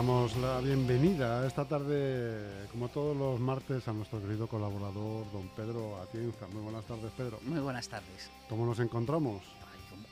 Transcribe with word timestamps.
damos 0.00 0.34
la 0.38 0.60
bienvenida 0.62 1.46
esta 1.46 1.66
tarde, 1.66 2.66
como 2.72 2.88
todos 2.88 3.14
los 3.14 3.38
martes, 3.38 3.86
a 3.86 3.92
nuestro 3.92 4.18
querido 4.18 4.46
colaborador, 4.46 5.30
don 5.30 5.46
Pedro 5.54 6.00
Atienza. 6.00 6.46
Muy 6.46 6.62
buenas 6.62 6.86
tardes, 6.86 7.12
Pedro. 7.14 7.38
Muy 7.42 7.60
buenas 7.60 7.86
tardes. 7.86 8.30
¿Cómo 8.48 8.64
nos 8.64 8.80
encontramos? 8.80 9.42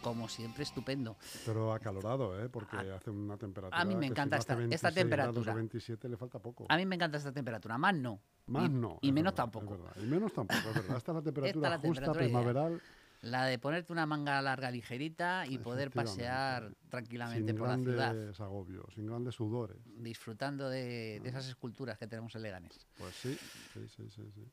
como, 0.02 0.28
siempre, 0.28 0.62
estupendo. 0.62 1.16
Pero 1.44 1.72
acalorado, 1.72 2.38
¿eh? 2.38 2.48
Porque 2.48 2.76
hace 2.76 3.10
una 3.10 3.36
temperatura. 3.36 3.80
A 3.80 3.84
mí 3.84 3.96
me 3.96 4.06
encanta 4.06 4.36
esta, 4.36 4.62
esta, 4.70 4.92
temperatura. 4.92 5.54
27 5.54 6.08
le 6.08 6.16
falta 6.16 6.38
poco. 6.38 6.66
A 6.68 6.76
mí 6.76 6.86
me 6.86 6.94
encanta 6.94 7.18
esta 7.18 7.32
temperatura, 7.32 7.78
más 7.78 7.94
no. 7.94 8.20
Más 8.46 8.70
no. 8.70 8.98
Y 9.00 9.10
menos 9.12 9.34
tampoco. 9.34 9.78
Y 9.96 10.06
menos 10.06 10.32
tampoco, 10.32 10.68
es 10.68 10.74
verdad. 10.74 10.96
Esta 10.98 11.12
es 11.12 11.16
la 11.16 11.22
temperatura 11.32 11.78
justa 11.78 12.12
primaveral. 12.12 12.80
La 13.22 13.46
de 13.46 13.58
ponerte 13.58 13.92
una 13.92 14.06
manga 14.06 14.40
larga 14.40 14.70
ligerita 14.70 15.44
y 15.46 15.58
poder 15.58 15.90
pasear 15.90 16.72
tranquilamente 16.88 17.52
por 17.52 17.68
la 17.68 17.76
ciudad. 17.76 18.10
Sin 18.10 18.16
grandes 18.16 18.40
agobios, 18.40 18.94
sin 18.94 19.06
grandes 19.06 19.34
sudores. 19.34 19.76
Disfrutando 19.96 20.68
de, 20.68 21.20
de, 21.20 21.28
esas 21.28 21.48
esculturas 21.48 21.98
que 21.98 22.06
tenemos 22.06 22.34
en 22.36 22.42
Leganés. 22.42 22.86
Pues 22.96 23.14
sí, 23.14 23.36
sí, 23.74 23.88
sí, 23.88 24.08
sí. 24.08 24.22
sí. 24.34 24.48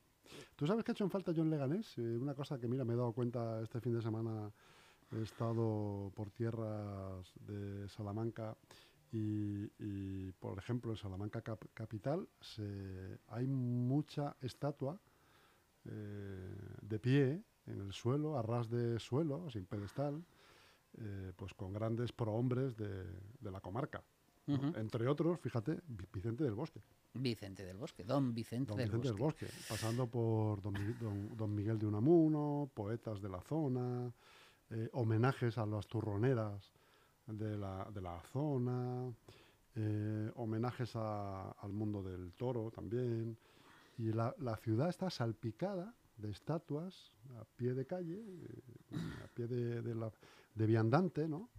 ¿Tú 0.56 0.66
sabes 0.66 0.84
qué 0.84 0.90
ha 0.90 0.94
hecho 0.94 1.04
en 1.04 1.10
falta 1.10 1.32
yo 1.32 1.42
en 1.42 1.50
Leganés? 1.50 1.96
Eh, 1.98 2.02
una 2.02 2.34
cosa 2.34 2.58
que, 2.58 2.66
mira, 2.66 2.84
me 2.84 2.94
he 2.94 2.96
dado 2.96 3.12
cuenta 3.12 3.60
este 3.62 3.80
fin 3.80 3.94
de 3.94 4.02
semana. 4.02 4.50
He 5.12 5.22
estado 5.22 6.10
por 6.16 6.30
tierras 6.30 7.32
de 7.46 7.88
Salamanca 7.88 8.56
y, 9.12 9.70
y 9.78 10.32
por 10.32 10.58
ejemplo, 10.58 10.90
en 10.90 10.96
Salamanca 10.96 11.40
capital 11.40 12.28
se, 12.40 13.20
hay 13.28 13.46
mucha 13.46 14.36
estatua 14.40 15.00
eh, 15.84 16.54
de 16.82 16.98
pie 16.98 17.42
en 17.66 17.80
el 17.80 17.92
suelo, 17.92 18.38
a 18.38 18.42
ras 18.42 18.68
de 18.68 18.98
suelo, 18.98 19.50
sin 19.50 19.66
pedestal, 19.66 20.24
eh, 20.98 21.32
pues 21.36 21.52
con 21.54 21.72
grandes 21.72 22.12
prohombres 22.12 22.76
de, 22.76 23.04
de 23.40 23.50
la 23.50 23.60
comarca. 23.60 24.02
Entre 24.48 25.08
otros, 25.08 25.40
fíjate, 25.40 25.80
Vicente 26.12 26.44
del 26.44 26.54
Bosque. 26.54 26.80
Vicente 27.14 27.64
del 27.64 27.76
Bosque, 27.78 28.04
don 28.04 28.32
Vicente, 28.32 28.68
don 28.68 28.78
del, 28.78 28.86
Vicente 28.86 29.10
Bosque. 29.10 29.46
del 29.46 29.54
Bosque. 29.54 29.66
Pasando 29.68 30.06
por 30.06 30.62
don, 30.62 31.36
don, 31.36 31.52
Miguel 31.52 31.80
de 31.80 31.86
Unamuno, 31.86 32.70
poetas 32.72 33.20
de 33.20 33.28
la 33.28 33.40
zona, 33.40 34.12
eh, 34.70 34.88
homenajes 34.92 35.58
a 35.58 35.66
las 35.66 35.88
turroneras 35.88 36.72
de 37.26 37.56
la, 37.58 37.88
de 37.92 38.00
la 38.00 38.20
zona, 38.32 39.12
eh, 39.74 40.30
homenajes 40.36 40.94
al 40.94 41.72
mundo 41.72 42.02
del 42.04 42.32
toro 42.34 42.70
también. 42.70 43.36
Y 43.98 44.12
la, 44.12 44.32
la 44.38 44.56
ciudad 44.56 44.90
está 44.90 45.10
salpicada 45.10 45.92
de 46.16 46.30
estatuas 46.30 47.12
a 47.38 47.44
pie 47.56 47.74
de 47.74 47.86
calle, 47.86 48.18
eh, 48.18 48.96
a 49.24 49.28
pie 49.28 49.46
de, 49.46 49.82
de, 49.82 49.94
la, 49.94 50.10
de 50.54 50.66
viandante, 50.66 51.28
¿no? 51.28 51.50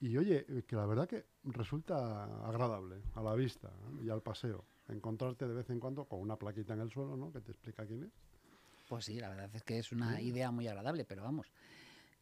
Y 0.00 0.16
oye, 0.18 0.44
eh, 0.48 0.64
que 0.66 0.76
la 0.76 0.86
verdad 0.86 1.08
que 1.08 1.24
resulta 1.44 2.24
agradable 2.46 2.96
a 3.14 3.22
la 3.22 3.34
vista 3.34 3.70
y 4.02 4.10
al 4.10 4.22
paseo. 4.22 4.64
Encontrarte 4.88 5.48
de 5.48 5.54
vez 5.54 5.70
en 5.70 5.80
cuando 5.80 6.04
con 6.04 6.20
una 6.20 6.36
plaquita 6.36 6.74
en 6.74 6.80
el 6.80 6.90
suelo, 6.90 7.16
¿no? 7.16 7.32
Que 7.32 7.40
te 7.40 7.52
explica 7.52 7.86
quién 7.86 8.04
es. 8.04 8.12
Pues 8.88 9.06
sí, 9.06 9.18
la 9.18 9.30
verdad 9.30 9.50
es 9.54 9.62
que 9.64 9.78
es 9.78 9.90
una 9.90 10.20
idea 10.20 10.50
muy 10.50 10.68
agradable, 10.68 11.04
pero 11.04 11.22
vamos, 11.22 11.50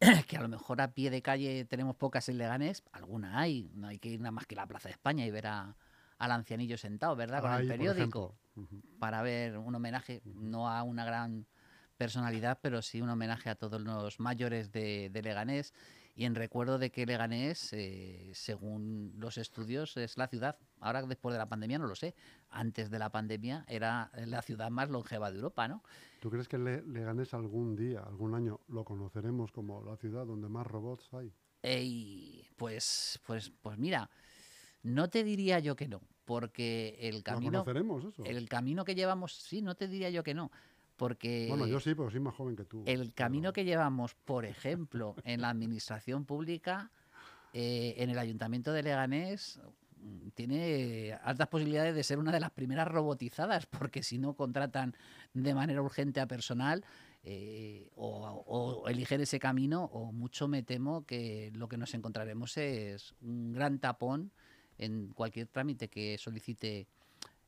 que 0.29 0.37
a 0.37 0.41
lo 0.41 0.49
mejor 0.49 0.81
a 0.81 0.93
pie 0.93 1.11
de 1.11 1.21
calle 1.21 1.65
tenemos 1.67 1.97
pocas 1.97 2.29
en 2.29 2.39
Leganés, 2.39 2.85
alguna 2.93 3.39
hay, 3.39 3.71
no 3.75 3.89
hay 3.89 3.99
que 3.99 4.09
ir 4.09 4.21
nada 4.21 4.31
más 4.31 4.47
que 4.47 4.55
a 4.55 4.63
la 4.63 4.67
Plaza 4.67 4.89
de 4.89 4.93
España 4.93 5.27
y 5.27 5.31
ver 5.31 5.47
a, 5.47 5.77
al 6.19 6.31
ancianillo 6.31 6.79
sentado, 6.79 7.17
¿verdad? 7.17 7.43
Con 7.43 7.53
el 7.53 7.69
periódico, 7.69 8.35
para 8.99 9.23
ver 9.23 9.59
un 9.59 9.75
homenaje, 9.75 10.23
no 10.25 10.69
a 10.69 10.83
una 10.83 11.05
gran 11.05 11.47
personalidad, 11.97 12.59
pero 12.61 12.83
sí 12.83 13.01
un 13.01 13.09
homenaje 13.09 13.51
a 13.51 13.55
todos 13.55 13.81
los 13.81 14.21
mayores 14.21 14.73
de, 14.73 15.11
Leganés 15.23 15.73
y 16.17 16.25
en 16.25 16.35
recuerdo 16.35 16.79
de 16.79 16.91
que 16.91 17.07
Leganés, 17.07 17.73
eh, 17.73 18.31
según 18.35 19.13
los 19.17 19.37
estudios, 19.39 19.97
es 19.97 20.17
la 20.17 20.29
ciudad, 20.29 20.59
ahora 20.81 21.03
después 21.03 21.33
de 21.33 21.39
la 21.39 21.49
pandemia 21.49 21.79
no 21.79 21.87
lo 21.87 21.95
sé, 21.95 22.15
antes 22.51 22.91
de 22.91 22.99
la 22.99 23.11
pandemia 23.11 23.65
era 23.69 24.11
la 24.27 24.43
ciudad 24.43 24.71
más 24.71 24.91
longeva 24.91 25.31
de 25.31 25.39
Europa, 25.39 25.67
¿no? 25.67 25.83
¿Tú 26.21 26.31
crees 26.31 26.49
que 26.49 26.59
Leganés 26.59 27.35
algún 27.35 27.75
día, 27.77 28.01
algún 28.01 28.35
año, 28.35 28.61
lo 28.69 28.85
conoceremos 28.85 29.51
como 29.53 29.83
la 29.83 29.97
ciudad 29.97 30.27
donde 30.27 30.49
más 30.49 30.67
robots 30.67 31.09
hay? 31.13 31.33
pues, 32.57 33.19
pues, 33.27 33.51
pues 33.63 33.79
mira, 33.79 34.11
no 34.83 35.09
te 35.09 35.25
diría 35.25 35.61
yo 35.61 35.75
que 35.77 35.89
no, 35.89 36.03
porque 36.25 36.97
el 37.01 37.23
camino. 37.23 37.65
El 38.25 38.49
camino 38.49 38.85
que 38.85 38.95
llevamos, 38.95 39.35
sí, 39.35 39.63
no 39.63 39.75
te 39.75 39.89
diría 39.89 40.11
yo 40.11 40.23
que 40.23 40.35
no. 40.35 40.51
Porque. 40.97 41.47
Bueno, 41.49 41.67
yo 41.67 41.81
sí, 41.81 41.95
pero 41.95 42.11
soy 42.11 42.21
más 42.21 42.35
joven 42.35 42.57
que 42.57 42.65
tú. 42.65 42.83
El 42.87 43.13
camino 43.13 43.53
que 43.53 43.65
llevamos, 43.65 44.15
por 44.15 44.45
ejemplo, 44.45 45.17
en 45.25 45.41
la 45.41 45.51
administración 45.51 46.25
pública, 46.25 46.91
eh, 47.53 47.95
en 47.99 48.11
el 48.11 48.19
ayuntamiento 48.19 48.73
de 48.73 48.83
Leganés, 48.83 49.61
tiene 50.35 51.19
altas 51.23 51.49
posibilidades 51.49 51.95
de 51.95 52.03
ser 52.03 52.19
una 52.19 52.31
de 52.31 52.41
las 52.41 52.51
primeras 52.51 52.87
robotizadas, 52.89 53.67
porque 53.67 54.03
si 54.03 54.19
no 54.19 54.35
contratan 54.35 54.95
de 55.33 55.55
manera 55.55 55.81
urgente 55.81 56.21
a 56.21 56.27
personal 56.27 56.85
eh, 57.23 57.91
o, 57.97 58.45
o, 58.47 58.89
eligen 58.89 59.23
ese 59.23 59.39
camino, 59.39 59.85
o 59.85 60.13
mucho 60.13 60.47
me 60.47 60.63
temo 60.63 61.07
que 61.07 61.51
lo 61.55 61.69
que 61.69 61.79
nos 61.79 61.95
encontraremos 61.95 62.57
es 62.59 63.15
un 63.23 63.53
gran 63.53 63.79
tapón 63.79 64.31
en 64.79 65.09
cualquier 65.09 65.47
trámite 65.47 65.89
que 65.89 66.19
solicite 66.19 66.87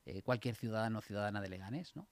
eh, 0.07 0.23
cualquier 0.23 0.55
ciudadano 0.55 1.01
o 1.01 1.03
ciudadana 1.03 1.41
de 1.41 1.49
Leganés, 1.49 1.97
¿no? 1.97 2.07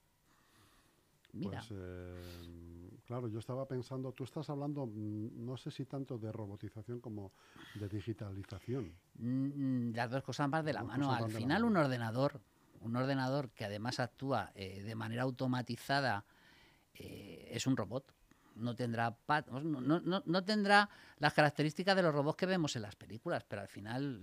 Mira. 1.32 1.58
Pues, 1.60 1.70
eh, 1.70 2.90
claro, 3.06 3.28
yo 3.28 3.38
estaba 3.38 3.66
pensando, 3.66 4.10
tú 4.12 4.24
estás 4.24 4.50
hablando, 4.50 4.86
mm, 4.86 5.44
no 5.44 5.56
sé 5.56 5.70
si 5.70 5.84
tanto 5.84 6.18
de 6.18 6.32
robotización 6.32 7.00
como 7.00 7.32
de 7.76 7.88
digitalización. 7.88 8.92
Mm, 9.18 9.94
las 9.94 10.10
dos 10.10 10.24
cosas 10.24 10.48
más 10.48 10.64
de 10.64 10.72
la 10.72 10.82
mano. 10.82 11.12
Al 11.12 11.30
final, 11.30 11.64
un 11.64 11.76
ordenador, 11.76 12.40
un 12.80 12.96
ordenador 12.96 13.50
que 13.50 13.64
además 13.64 14.00
actúa 14.00 14.50
eh, 14.56 14.82
de 14.82 14.94
manera 14.96 15.22
automatizada, 15.22 16.24
es 16.94 17.66
un 17.66 17.76
robot. 17.76 18.12
No 18.56 18.76
tendrá, 18.76 19.16
no, 19.50 19.80
no, 19.80 20.22
no, 20.24 20.44
tendrá 20.44 20.88
las 21.18 21.34
características 21.34 21.96
de 21.96 22.02
los 22.02 22.14
robots 22.14 22.36
que 22.36 22.46
vemos 22.46 22.76
en 22.76 22.82
las 22.82 22.94
películas, 22.94 23.44
pero 23.44 23.62
al 23.62 23.68
final 23.68 24.20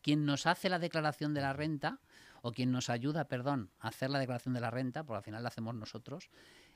quien 0.00 0.24
nos 0.24 0.46
hace 0.46 0.68
la 0.68 0.78
declaración 0.78 1.34
de 1.34 1.40
la 1.40 1.52
renta, 1.52 2.00
o 2.42 2.52
quien 2.52 2.70
nos 2.70 2.90
ayuda, 2.90 3.26
perdón, 3.26 3.70
a 3.80 3.88
hacer 3.88 4.10
la 4.10 4.18
declaración 4.18 4.54
de 4.54 4.60
la 4.60 4.70
renta, 4.70 5.04
porque 5.04 5.16
al 5.16 5.24
final 5.24 5.42
la 5.42 5.48
hacemos 5.48 5.74
nosotros, 5.74 6.28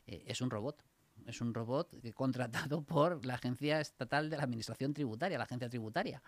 eh, 0.06 0.24
es 0.26 0.40
un 0.40 0.50
robot. 0.50 0.82
Es 1.26 1.40
un 1.40 1.52
robot 1.52 1.94
contratado 2.14 2.82
por 2.86 3.24
la 3.26 3.34
Agencia 3.34 3.80
Estatal 3.80 4.30
de 4.30 4.38
la 4.38 4.44
Administración 4.44 4.94
Tributaria, 4.94 5.36
la 5.36 5.44
Agencia 5.44 5.68
Tributaria. 5.68 6.22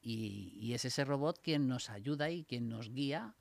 Y, 0.00 0.72
es 0.72 0.84
ese 0.84 1.04
robot 1.04 1.40
quien 1.42 1.66
nos 1.66 1.90
ayuda 1.90 2.30
y 2.30 2.44
quien 2.44 2.68
nos 2.68 2.92
guía 2.92 3.34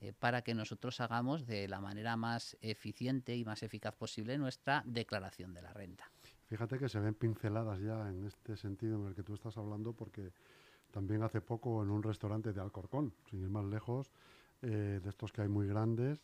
eh, 0.00 0.12
para 0.12 0.42
que 0.42 0.54
nosotros 0.54 1.00
hagamos 1.00 1.46
de 1.46 1.66
la 1.66 1.80
manera 1.80 2.16
más 2.16 2.56
eficiente 2.60 3.34
y 3.34 3.44
más 3.44 3.64
eficaz 3.64 3.96
posible 3.96 4.38
nuestra 4.38 4.84
declaración 4.86 5.52
de 5.52 5.62
la 5.62 5.72
renta. 5.72 6.08
Fíjate 6.46 6.78
que 6.78 6.88
se 6.88 7.00
ven 7.00 7.14
pinceladas 7.14 7.80
ya 7.80 8.08
en 8.08 8.24
este 8.26 8.56
sentido 8.56 9.00
en 9.02 9.08
el 9.08 9.14
que 9.16 9.24
tú 9.24 9.34
estás 9.34 9.56
hablando, 9.56 9.94
porque 9.94 10.32
también 10.92 11.22
hace 11.22 11.40
poco 11.40 11.82
en 11.82 11.90
un 11.90 12.02
restaurante 12.02 12.52
de 12.52 12.60
Alcorcón, 12.60 13.12
sin 13.28 13.40
ir 13.40 13.48
más 13.48 13.64
lejos, 13.64 14.12
eh, 14.60 15.00
de 15.02 15.08
estos 15.08 15.32
que 15.32 15.42
hay 15.42 15.48
muy 15.48 15.66
grandes, 15.66 16.20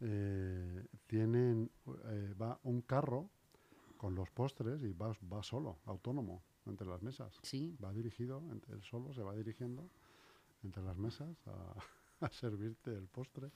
eh, 0.00 0.86
tienen, 1.06 1.70
eh, 2.06 2.34
va 2.40 2.58
un 2.62 2.80
carro 2.82 3.28
con 3.98 4.14
los 4.14 4.30
postres 4.30 4.82
y 4.82 4.92
va, 4.92 5.14
va 5.32 5.42
solo, 5.42 5.78
autónomo, 5.84 6.42
entre 6.66 6.86
las 6.86 7.02
mesas. 7.02 7.38
Sí. 7.42 7.76
Va 7.84 7.92
dirigido, 7.92 8.42
él 8.68 8.82
solo 8.82 9.12
se 9.12 9.22
va 9.22 9.34
dirigiendo 9.34 9.90
entre 10.62 10.82
las 10.82 10.96
mesas 10.96 11.36
a, 11.46 11.74
a 12.24 12.30
servirte 12.30 12.90
el 12.94 13.08
postre 13.08 13.50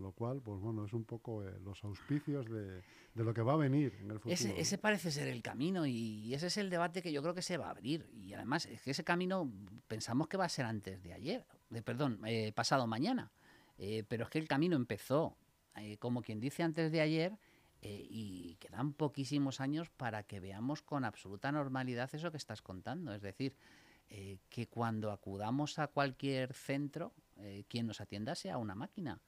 lo 0.00 0.12
cual, 0.12 0.40
pues 0.42 0.60
bueno, 0.60 0.84
es 0.84 0.92
un 0.92 1.04
poco 1.04 1.44
eh, 1.44 1.52
los 1.62 1.84
auspicios 1.84 2.46
de, 2.50 2.82
de, 3.14 3.24
lo 3.24 3.32
que 3.32 3.42
va 3.42 3.52
a 3.52 3.56
venir 3.56 3.94
en 4.00 4.10
el 4.10 4.18
futuro. 4.18 4.34
Ese, 4.34 4.78
parece 4.78 5.10
ser 5.10 5.28
el 5.28 5.42
camino 5.42 5.86
y 5.86 6.32
ese 6.34 6.46
es 6.46 6.56
el 6.56 6.70
debate 6.70 7.02
que 7.02 7.12
yo 7.12 7.22
creo 7.22 7.34
que 7.34 7.42
se 7.42 7.56
va 7.56 7.66
a 7.66 7.70
abrir. 7.70 8.08
Y 8.12 8.32
además 8.32 8.66
es 8.66 8.80
que 8.82 8.90
ese 8.90 9.04
camino 9.04 9.50
pensamos 9.90 10.28
que 10.28 10.36
va 10.36 10.44
a 10.44 10.48
ser 10.48 10.66
antes 10.66 11.02
de 11.02 11.12
ayer, 11.12 11.44
de 11.68 11.82
perdón, 11.82 12.20
eh, 12.24 12.52
pasado 12.52 12.86
mañana. 12.86 13.32
Eh, 13.76 14.04
pero 14.06 14.24
es 14.24 14.30
que 14.30 14.38
el 14.38 14.46
camino 14.46 14.76
empezó, 14.76 15.36
como 15.98 16.22
quien 16.22 16.38
dice 16.38 16.62
antes 16.62 16.92
de 16.92 17.00
ayer, 17.00 17.38
y 17.82 18.56
quedan 18.60 18.92
poquísimos 18.92 19.60
años 19.60 19.88
para 19.88 20.22
que 20.22 20.38
veamos 20.38 20.82
con 20.82 21.04
absoluta 21.04 21.50
normalidad 21.50 22.10
eso 22.12 22.30
que 22.30 22.36
estás 22.36 22.60
contando. 22.60 23.14
Es 23.14 23.22
decir, 23.22 23.54
que 24.50 24.66
cuando 24.68 25.10
acudamos 25.10 25.78
a 25.78 25.86
cualquier 25.86 26.52
centro, 26.52 27.14
quien 27.68 27.86
nos 27.86 28.02
atienda 28.02 28.34
sea 28.34 28.58
una 28.58 28.74
máquina 28.74 29.18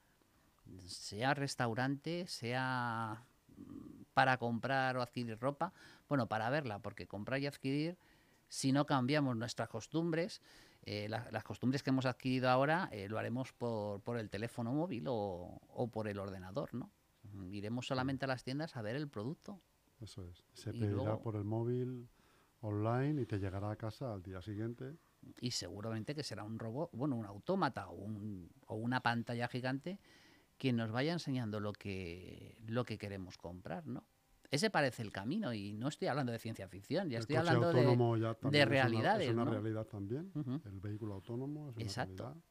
sea 0.85 1.33
restaurante, 1.33 2.27
sea 2.27 3.23
mm, 3.57 4.03
para 4.13 4.37
comprar 4.37 4.97
o 4.97 5.01
adquirir 5.01 5.39
ropa, 5.39 5.73
bueno, 6.07 6.27
para 6.27 6.49
verla, 6.49 6.79
porque 6.79 7.07
comprar 7.07 7.39
y 7.39 7.47
adquirir, 7.47 7.97
si 8.53 8.71
no 8.71 8.85
cambiamos 8.85 9.35
nuestras 9.35 9.67
costumbres, 9.67 10.39
eh, 10.83 11.09
las 11.09 11.43
costumbres 11.43 11.81
que 11.81 11.89
hemos 11.89 12.05
adquirido 12.05 12.51
ahora 12.51 12.87
eh, 12.91 13.09
lo 13.09 13.17
haremos 13.17 13.51
por, 13.51 14.01
por, 14.01 14.19
el 14.19 14.29
teléfono 14.29 14.71
móvil 14.71 15.07
o, 15.07 15.59
o, 15.69 15.87
por 15.89 16.07
el 16.07 16.19
ordenador, 16.19 16.71
¿no? 16.75 16.91
Iremos 17.49 17.87
solamente 17.87 18.25
a 18.25 18.27
las 18.27 18.43
tiendas 18.43 18.75
a 18.75 18.83
ver 18.83 18.95
el 18.95 19.09
producto. 19.09 19.59
Eso 19.99 20.23
es. 20.29 20.43
Se 20.53 20.71
pedirá 20.71 21.17
por 21.17 21.35
el 21.35 21.45
móvil 21.45 22.07
online 22.61 23.23
y 23.23 23.25
te 23.25 23.39
llegará 23.39 23.71
a 23.71 23.75
casa 23.75 24.13
al 24.13 24.21
día 24.21 24.39
siguiente. 24.43 24.97
y 25.41 25.49
seguramente 25.49 26.13
que 26.13 26.21
será 26.21 26.43
un 26.43 26.59
robot, 26.59 26.91
bueno, 26.93 27.15
un 27.15 27.25
autómata 27.25 27.87
o, 27.87 27.95
un, 27.95 28.51
o 28.67 28.75
una 28.75 29.01
pantalla 29.01 29.47
gigante 29.47 29.99
quien 30.59 30.75
nos 30.75 30.91
vaya 30.91 31.11
enseñando 31.11 31.59
lo 31.59 31.73
que, 31.73 32.55
lo 32.67 32.85
que 32.85 32.99
queremos 32.99 33.35
comprar, 33.39 33.87
¿no? 33.87 34.05
Ese 34.53 34.69
parece 34.69 35.01
el 35.01 35.11
camino 35.11 35.51
y 35.51 35.73
no 35.73 35.87
estoy 35.87 36.09
hablando 36.09 36.31
de 36.31 36.37
ciencia 36.37 36.67
ficción, 36.67 37.09
ya 37.09 37.17
El 37.17 37.21
estoy 37.23 37.37
hablando 37.37 37.73
de, 37.73 37.81
ya 38.21 38.27
de 38.29 38.35
también 38.35 38.61
es 38.61 38.67
una- 38.67 38.69
realidades, 38.69 39.27
Es 39.27 39.33
una, 39.33 39.45
¿no? 39.45 39.51
realidad 39.51 39.85
también. 39.87 40.31
El 40.63 40.79
vehículo 40.79 41.15
autónomo 41.15 41.69
es 41.71 41.75
una 41.75 41.83
Exacto. 41.85 42.23
realidad. 42.25 42.43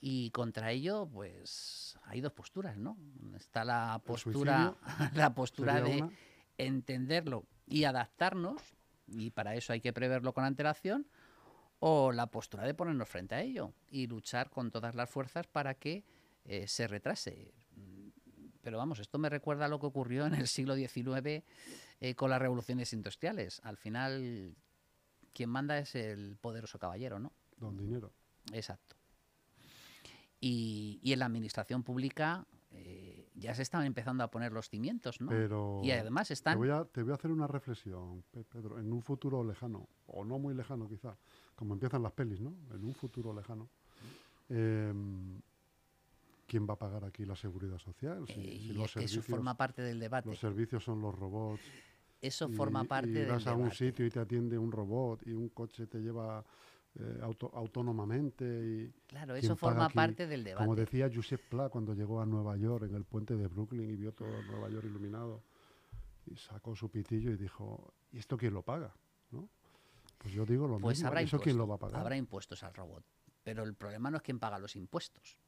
Y 0.00 0.30
contra 0.30 0.70
ello, 0.72 1.06
pues 1.12 1.98
hay 2.04 2.22
dos 2.22 2.32
posturas, 2.32 2.78
¿no? 2.78 2.96
Está 3.36 3.64
la 3.66 4.00
postura, 4.04 4.74
la 5.14 5.34
postura 5.34 5.82
de 5.82 5.96
una. 5.98 6.10
entenderlo 6.56 7.44
y 7.66 7.84
adaptarnos, 7.84 8.62
y 9.06 9.30
para 9.30 9.54
eso 9.54 9.74
hay 9.74 9.82
que 9.82 9.92
preverlo 9.92 10.32
con 10.32 10.44
antelación, 10.44 11.06
o 11.80 12.12
la 12.12 12.28
postura 12.28 12.64
de 12.64 12.72
ponernos 12.72 13.10
frente 13.10 13.34
a 13.34 13.42
ello 13.42 13.74
y 13.90 14.06
luchar 14.06 14.48
con 14.48 14.70
todas 14.70 14.94
las 14.94 15.10
fuerzas 15.10 15.46
para 15.46 15.74
que 15.74 16.02
eh, 16.46 16.66
se 16.66 16.86
retrase. 16.88 17.52
Pero 18.62 18.78
vamos, 18.78 18.98
esto 19.00 19.18
me 19.18 19.28
recuerda 19.28 19.66
a 19.66 19.68
lo 19.68 19.78
que 19.80 19.86
ocurrió 19.86 20.24
en 20.26 20.34
el 20.34 20.46
siglo 20.46 20.74
XIX 20.76 21.44
eh, 22.00 22.14
con 22.14 22.30
las 22.30 22.40
revoluciones 22.40 22.92
industriales. 22.92 23.60
Al 23.64 23.76
final, 23.76 24.54
quien 25.32 25.50
manda 25.50 25.78
es 25.78 25.94
el 25.94 26.36
poderoso 26.40 26.78
caballero, 26.78 27.18
¿no? 27.18 27.32
Don 27.58 27.76
dinero. 27.76 28.12
Exacto. 28.52 28.96
Y, 30.40 30.98
y 31.02 31.12
en 31.12 31.18
la 31.20 31.26
administración 31.26 31.82
pública 31.82 32.46
eh, 32.72 33.28
ya 33.34 33.54
se 33.54 33.62
están 33.62 33.84
empezando 33.84 34.24
a 34.24 34.30
poner 34.30 34.52
los 34.52 34.68
cimientos, 34.68 35.20
¿no? 35.20 35.28
Pero 35.28 35.80
y 35.84 35.90
además 35.92 36.28
te, 36.28 36.34
están... 36.34 36.58
voy 36.58 36.70
a, 36.70 36.84
te 36.84 37.02
voy 37.02 37.12
a 37.12 37.14
hacer 37.14 37.30
una 37.30 37.46
reflexión, 37.46 38.22
Pe- 38.30 38.44
Pedro, 38.44 38.78
en 38.80 38.92
un 38.92 39.02
futuro 39.02 39.44
lejano, 39.44 39.88
o 40.06 40.24
no 40.24 40.38
muy 40.38 40.54
lejano 40.54 40.88
quizá, 40.88 41.16
como 41.54 41.74
empiezan 41.74 42.02
las 42.02 42.12
pelis, 42.12 42.40
¿no? 42.40 42.54
En 42.72 42.84
un 42.84 42.94
futuro 42.94 43.32
lejano. 43.32 43.68
¿Quién 46.52 46.66
va 46.68 46.74
a 46.74 46.78
pagar 46.78 47.02
aquí 47.06 47.24
la 47.24 47.34
seguridad 47.34 47.78
social? 47.78 48.26
Si, 48.26 48.34
eh, 48.34 48.58
si 48.60 48.72
y 48.72 48.72
los, 48.74 48.84
es 48.84 48.92
que 48.94 49.04
eso 49.04 49.22
forma 49.22 49.56
parte 49.56 49.80
del 49.80 49.98
debate. 49.98 50.28
los 50.28 50.38
servicios 50.38 50.84
son 50.84 51.00
los 51.00 51.14
robots. 51.18 51.62
Eso 52.20 52.46
y- 52.46 52.52
forma 52.52 52.84
parte 52.84 53.08
y 53.08 53.12
del 53.12 53.28
vas 53.28 53.46
a 53.46 53.54
un 53.54 53.60
debate. 53.60 53.74
sitio 53.76 54.04
y 54.04 54.10
te 54.10 54.20
atiende 54.20 54.58
un 54.58 54.70
robot 54.70 55.26
y 55.26 55.32
un 55.32 55.48
coche 55.48 55.86
te 55.86 55.98
lleva 56.00 56.44
eh, 56.96 57.20
auto- 57.22 57.50
autónomamente 57.54 58.44
y 58.44 58.92
Claro, 59.06 59.32
¿quién 59.32 59.44
eso 59.46 59.56
forma 59.56 59.86
aquí? 59.86 59.94
parte 59.94 60.26
del 60.26 60.44
debate. 60.44 60.62
como 60.66 60.76
decía 60.76 61.10
Josep 61.10 61.40
Pla 61.48 61.70
cuando 61.70 61.94
llegó 61.94 62.20
a 62.20 62.26
Nueva 62.26 62.54
York 62.58 62.84
en 62.84 62.96
el 62.96 63.04
puente 63.04 63.34
de 63.34 63.46
Brooklyn 63.46 63.88
y 63.88 63.96
vio 63.96 64.12
todo 64.12 64.42
Nueva 64.42 64.68
York 64.68 64.84
iluminado 64.84 65.42
y 66.26 66.36
sacó 66.36 66.76
su 66.76 66.90
pitillo 66.90 67.30
y 67.30 67.36
dijo 67.38 67.94
¿y 68.12 68.18
esto 68.18 68.36
quién 68.36 68.52
lo 68.52 68.60
paga? 68.60 68.94
¿no? 69.30 69.48
Pues 70.18 70.34
yo 70.34 70.44
digo 70.44 70.68
lo 70.68 70.78
Pues 70.78 70.98
mismo 70.98 71.08
habrá 71.08 71.22
¿eso 71.22 71.36
impuestos, 71.36 71.44
quién 71.44 71.56
lo 71.56 71.66
va 71.66 71.76
a 71.76 71.78
pagar? 71.78 71.98
habrá 72.02 72.16
impuestos 72.18 72.62
al 72.62 72.74
robot. 72.74 73.02
Pero 73.42 73.62
el 73.64 73.72
problema 73.74 74.10
no 74.10 74.18
es 74.18 74.22
quién 74.22 74.38
paga 74.38 74.58
los 74.58 74.76
impuestos. 74.76 75.38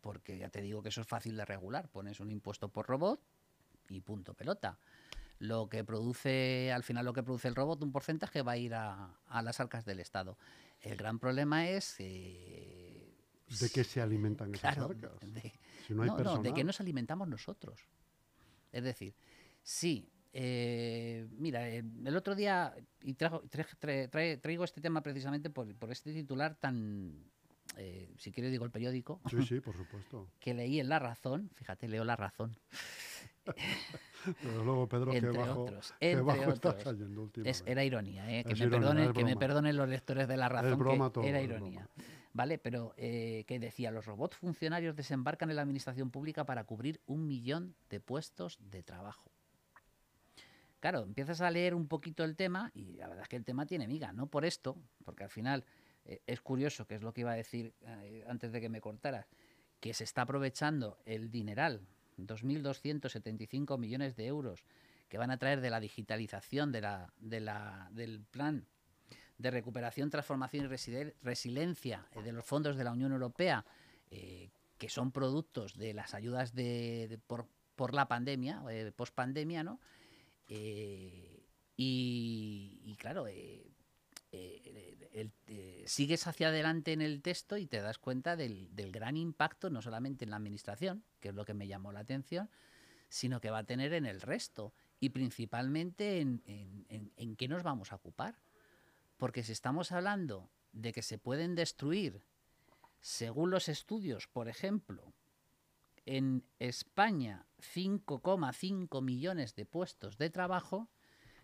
Porque 0.00 0.38
ya 0.38 0.48
te 0.48 0.60
digo 0.62 0.82
que 0.82 0.90
eso 0.90 1.00
es 1.00 1.06
fácil 1.06 1.36
de 1.36 1.44
regular. 1.44 1.88
Pones 1.88 2.20
un 2.20 2.30
impuesto 2.30 2.68
por 2.68 2.86
robot 2.86 3.20
y 3.88 4.00
punto 4.00 4.34
pelota. 4.34 4.78
Lo 5.40 5.68
que 5.68 5.84
produce, 5.84 6.72
al 6.72 6.82
final 6.82 7.04
lo 7.04 7.12
que 7.12 7.22
produce 7.22 7.48
el 7.48 7.54
robot, 7.54 7.82
un 7.82 7.92
porcentaje 7.92 8.42
va 8.42 8.52
a 8.52 8.56
ir 8.56 8.74
a, 8.74 9.14
a 9.26 9.42
las 9.42 9.60
arcas 9.60 9.84
del 9.84 10.00
Estado. 10.00 10.36
El 10.80 10.96
gran 10.96 11.18
problema 11.18 11.68
es 11.68 11.96
eh, 11.98 13.14
¿De 13.60 13.70
qué 13.70 13.82
se 13.84 14.00
alimentan 14.00 14.54
esas 14.54 14.74
claro, 14.74 14.90
arcas? 14.90 15.20
de- 15.32 15.52
Si 15.86 15.94
no 15.94 16.02
hay 16.02 16.10
no, 16.10 16.18
no, 16.18 16.42
de 16.42 16.52
que 16.54 16.64
nos 16.64 16.80
alimentamos 16.80 17.28
nosotros. 17.28 17.80
Es 18.72 18.82
decir, 18.84 19.14
sí, 19.62 20.08
eh, 20.32 21.26
mira, 21.38 21.68
eh, 21.68 21.82
el 22.04 22.16
otro 22.16 22.34
día, 22.34 22.74
y 23.00 23.14
trajo- 23.14 23.42
tra- 23.44 23.66
tra- 23.80 24.10
trae- 24.10 24.36
traigo 24.40 24.64
este 24.64 24.80
tema 24.80 25.02
precisamente 25.02 25.50
por, 25.50 25.74
por 25.76 25.90
este 25.90 26.12
titular 26.12 26.54
tan, 26.56 27.24
eh, 27.78 28.12
si 28.18 28.30
quiero 28.32 28.50
digo 28.50 28.64
el 28.64 28.70
periódico, 28.70 29.20
Sí, 29.30 29.42
sí, 29.46 29.60
por 29.60 29.76
supuesto. 29.76 30.28
que 30.40 30.54
leí 30.54 30.80
en 30.80 30.88
La 30.88 30.98
Razón, 30.98 31.50
fíjate, 31.54 31.88
leo 31.88 32.04
La 32.04 32.16
Razón, 32.16 32.56
Pero 34.42 34.64
luego, 34.64 34.88
Pedro, 34.88 35.12
entre 35.14 35.30
bajo, 35.30 35.62
otros, 35.64 35.94
qué 36.00 36.10
entre 36.12 36.22
bajo 36.24 36.50
otros. 36.50 36.84
cayendo 36.84 37.30
Es- 37.44 37.62
era 37.66 37.84
ironía, 37.84 38.30
eh, 38.40 38.44
que, 38.44 38.52
Es 38.52 38.58
me, 38.60 38.66
ironía, 38.66 38.80
perdonen, 38.88 39.04
es 39.04 39.12
que 39.12 39.24
me 39.24 39.30
broma. 39.30 39.40
perdonen 39.40 39.76
los 39.76 39.88
lectores 39.88 40.28
de 40.28 40.36
La 40.36 40.48
Razón, 40.48 40.70
que 40.70 40.76
broma 40.76 41.10
todo, 41.10 41.24
era 41.24 41.38
es 41.38 41.44
ironía. 41.44 41.88
broma. 41.96 42.04
¿Vale? 42.34 42.58
Pero 42.58 42.92
eh, 42.98 43.44
que 43.46 43.58
decía, 43.58 43.90
los 43.90 44.04
robots 44.06 44.36
funcionarios 44.36 44.94
desembarcan 44.94 45.50
en 45.50 45.56
la 45.56 45.62
administración 45.62 46.10
pública 46.10 46.44
para 46.44 46.64
cubrir 46.64 47.00
un 47.06 47.26
millón 47.26 47.74
de 47.88 48.00
puestos 48.00 48.58
de 48.60 48.82
trabajo. 48.82 49.30
Claro, 50.80 51.02
empiezas 51.02 51.40
a 51.40 51.50
leer 51.50 51.74
un 51.74 51.88
poquito 51.88 52.22
el 52.22 52.36
tema 52.36 52.70
y 52.74 52.92
la 52.96 53.08
verdad 53.08 53.22
es 53.22 53.28
que 53.28 53.36
el 53.36 53.44
tema 53.44 53.66
tiene 53.66 53.88
miga, 53.88 54.12
no 54.12 54.26
por 54.28 54.44
esto, 54.44 54.76
porque 55.04 55.24
al 55.24 55.30
final 55.30 55.64
es 56.26 56.40
curioso, 56.40 56.86
que 56.86 56.94
es 56.94 57.02
lo 57.02 57.12
que 57.12 57.22
iba 57.22 57.32
a 57.32 57.36
decir 57.36 57.74
eh, 57.82 58.24
antes 58.28 58.52
de 58.52 58.60
que 58.60 58.68
me 58.68 58.80
cortaras, 58.80 59.26
que 59.80 59.94
se 59.94 60.04
está 60.04 60.22
aprovechando 60.22 60.98
el 61.04 61.30
dineral, 61.30 61.86
2.275 62.18 63.78
millones 63.78 64.16
de 64.16 64.26
euros 64.26 64.64
que 65.08 65.18
van 65.18 65.30
a 65.30 65.38
traer 65.38 65.60
de 65.60 65.70
la 65.70 65.80
digitalización 65.80 66.72
de 66.72 66.80
la, 66.80 67.12
de 67.18 67.40
la, 67.40 67.88
del 67.92 68.24
plan 68.30 68.66
de 69.38 69.50
recuperación, 69.50 70.10
transformación 70.10 70.64
y 70.64 71.12
resiliencia 71.22 72.06
eh, 72.12 72.22
de 72.22 72.32
los 72.32 72.44
fondos 72.44 72.76
de 72.76 72.84
la 72.84 72.92
Unión 72.92 73.12
Europea, 73.12 73.64
eh, 74.10 74.50
que 74.78 74.88
son 74.88 75.12
productos 75.12 75.76
de 75.76 75.94
las 75.94 76.14
ayudas 76.14 76.54
de, 76.54 77.20
por, 77.26 77.46
por 77.76 77.94
la 77.94 78.08
pandemia, 78.08 78.62
eh, 78.70 78.92
post-pandemia, 78.94 79.62
¿no? 79.62 79.80
Eh, 80.48 81.38
y, 81.80 82.96
claro, 82.98 83.28
eh, 83.28 83.64
eh, 84.32 84.97
eh, 85.46 85.84
sigues 85.86 86.26
hacia 86.26 86.48
adelante 86.48 86.92
en 86.92 87.00
el 87.02 87.22
texto 87.22 87.56
y 87.56 87.66
te 87.66 87.80
das 87.80 87.98
cuenta 87.98 88.36
del, 88.36 88.70
gran 88.92 89.16
impacto, 89.16 89.70
no 89.70 89.82
solamente 89.82 90.24
en 90.24 90.30
la 90.30 90.36
administración, 90.36 91.04
que 91.20 91.28
es 91.30 91.34
lo 91.34 91.44
que 91.44 91.54
me 91.54 91.66
llamó 91.66 91.92
la 91.92 92.00
atención, 92.00 92.48
sino 93.08 93.40
que 93.40 93.50
va 93.50 93.58
a 93.58 93.64
tener 93.64 93.92
en 93.94 94.06
el 94.06 94.20
resto 94.20 94.74
y 95.00 95.10
principalmente 95.10 96.20
en, 96.20 96.42
en- 96.46 96.86
en- 96.88 97.12
en 97.16 97.36
qué 97.36 97.48
nos 97.48 97.62
vamos 97.62 97.92
a 97.92 97.96
ocupar. 97.96 98.36
Porque 99.16 99.42
si 99.42 99.52
estamos 99.52 99.92
hablando 99.92 100.50
de 100.72 100.92
que 100.92 101.02
se 101.02 101.18
pueden 101.18 101.54
destruir, 101.54 102.22
según 103.00 103.50
los 103.50 103.68
estudios, 103.68 104.26
por 104.28 104.48
ejemplo, 104.48 105.12
en 106.04 106.44
España 106.58 107.46
5,5 107.60 109.02
millones 109.02 109.54
de 109.54 109.66
puestos 109.66 110.18
de 110.18 110.30
trabajo, 110.30 110.88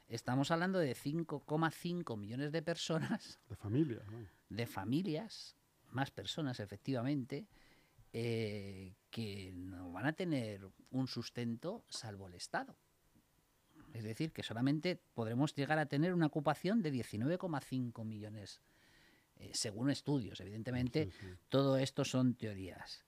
estamos 0.09 0.51
hablando 0.51 0.79
de 0.79 0.95
5,5 0.95 2.17
millones 2.19 2.53
de 2.53 2.63
personas, 2.63 3.39
De 3.49 3.57
familia, 3.57 4.03
¿no? 4.11 4.27
de 4.49 4.67
familias, 4.67 5.57
más 5.91 6.11
personas 6.11 6.61
efectivamente, 6.61 7.47
eh, 8.13 8.95
que 9.11 9.53
no 9.55 9.91
van 9.93 10.07
a 10.07 10.13
tener 10.13 10.69
un 10.91 11.07
sustento 11.09 11.85
salvo 11.89 12.29
el 12.29 12.35
Estado. 12.35 12.77
Es 13.93 14.03
decir, 14.03 14.33
que 14.33 14.43
solamente 14.43 15.01
podremos 15.15 15.55
llegar 15.55 15.79
a 15.79 15.87
tener 15.87 16.13
una 16.15 16.27
ocupación 16.27 16.83
de 16.83 16.93
19,5 16.93 18.05
millones, 18.05 18.61
eh, 19.37 19.51
según 19.55 19.89
estudios. 19.91 20.41
Evidentemente, 20.41 21.07
Sí, 21.07 21.13
sí. 21.21 21.27
todo 21.49 21.77
esto 21.77 22.05
son 22.05 22.35
teorías. 22.35 23.05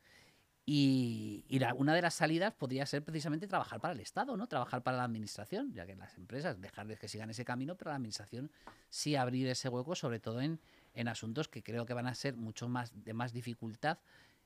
Y, 0.68 1.44
y 1.48 1.60
la- 1.60 1.74
una 1.74 1.94
de 1.94 2.02
las 2.02 2.14
salidas 2.14 2.52
podría 2.52 2.84
ser 2.86 3.04
precisamente 3.04 3.46
trabajar 3.46 3.80
para 3.80 3.94
el 3.94 4.00
Estado, 4.00 4.36
¿no? 4.36 4.48
Trabajar 4.48 4.82
para 4.82 4.96
la 4.96 5.04
administración, 5.04 5.72
ya 5.72 5.86
que 5.86 5.94
las 5.94 6.18
empresas 6.18 6.60
dejarles 6.60 6.98
que 6.98 7.06
sigan 7.06 7.30
ese 7.30 7.44
camino, 7.44 7.76
pero 7.76 7.90
la 7.90 7.96
administración 7.96 8.50
sí 8.90 9.14
abrir 9.14 9.46
ese 9.46 9.68
hueco, 9.68 9.94
sobre 9.94 10.18
todo 10.18 10.40
en, 10.40 10.58
en 10.94 11.06
asuntos 11.06 11.46
que 11.46 11.62
creo 11.62 11.86
que 11.86 11.94
van 11.94 12.08
a 12.08 12.14
ser 12.16 12.34
mucho 12.36 12.68
más 12.68 12.92
de 13.04 13.14
más 13.14 13.32
dificultad 13.32 13.98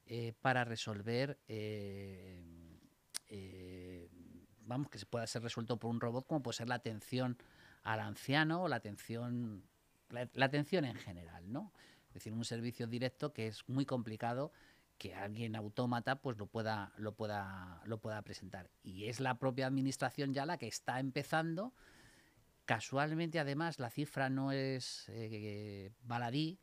eh, 0.07 0.35
para 0.43 0.65
resolver, 0.65 1.39
eh, 1.49 2.43
eh, 3.29 4.09
vamos, 4.67 4.91
que 4.91 4.99
se 4.99 5.07
pueda 5.07 5.27
ser 5.27 5.43
resuelto 5.43 5.79
por 5.79 5.91
un 5.91 6.01
robot, 6.03 6.27
como 6.27 6.43
puede 6.43 6.57
ser 6.59 6.69
la 6.69 6.75
atención 6.75 7.39
al 7.83 8.01
anciano 8.01 8.65
o 8.65 8.69
la 8.69 8.77
atención, 8.77 9.63
la, 10.11 10.29
la 10.35 10.45
atención 10.45 10.85
en 10.85 10.97
general, 10.97 11.51
¿no? 11.51 11.73
Es 12.09 12.15
decir, 12.15 12.33
un 12.33 12.45
servicio 12.45 12.87
directo 12.89 13.33
que 13.33 13.47
es 13.47 13.67
muy 13.69 13.87
complicado 13.87 14.53
que 15.01 15.15
alguien 15.15 15.57
autómata 15.57 16.21
pues 16.21 16.37
lo 16.37 16.47
pueda 16.47 16.93
lo 16.99 17.15
pueda 17.15 17.81
lo 17.87 17.99
pueda 18.03 18.21
presentar. 18.23 18.71
Y 18.83 19.07
es 19.07 19.19
la 19.19 19.39
propia 19.39 19.67
administración 19.67 20.35
ya 20.35 20.45
la 20.45 20.59
que 20.59 20.69
está 20.69 21.01
empezando. 21.01 21.73
Casualmente 22.67 23.41
además 23.41 23.79
la 23.81 23.89
cifra 23.91 24.29
no 24.29 24.53
es 24.53 25.07
eh, 25.09 25.91
baladí 26.03 26.59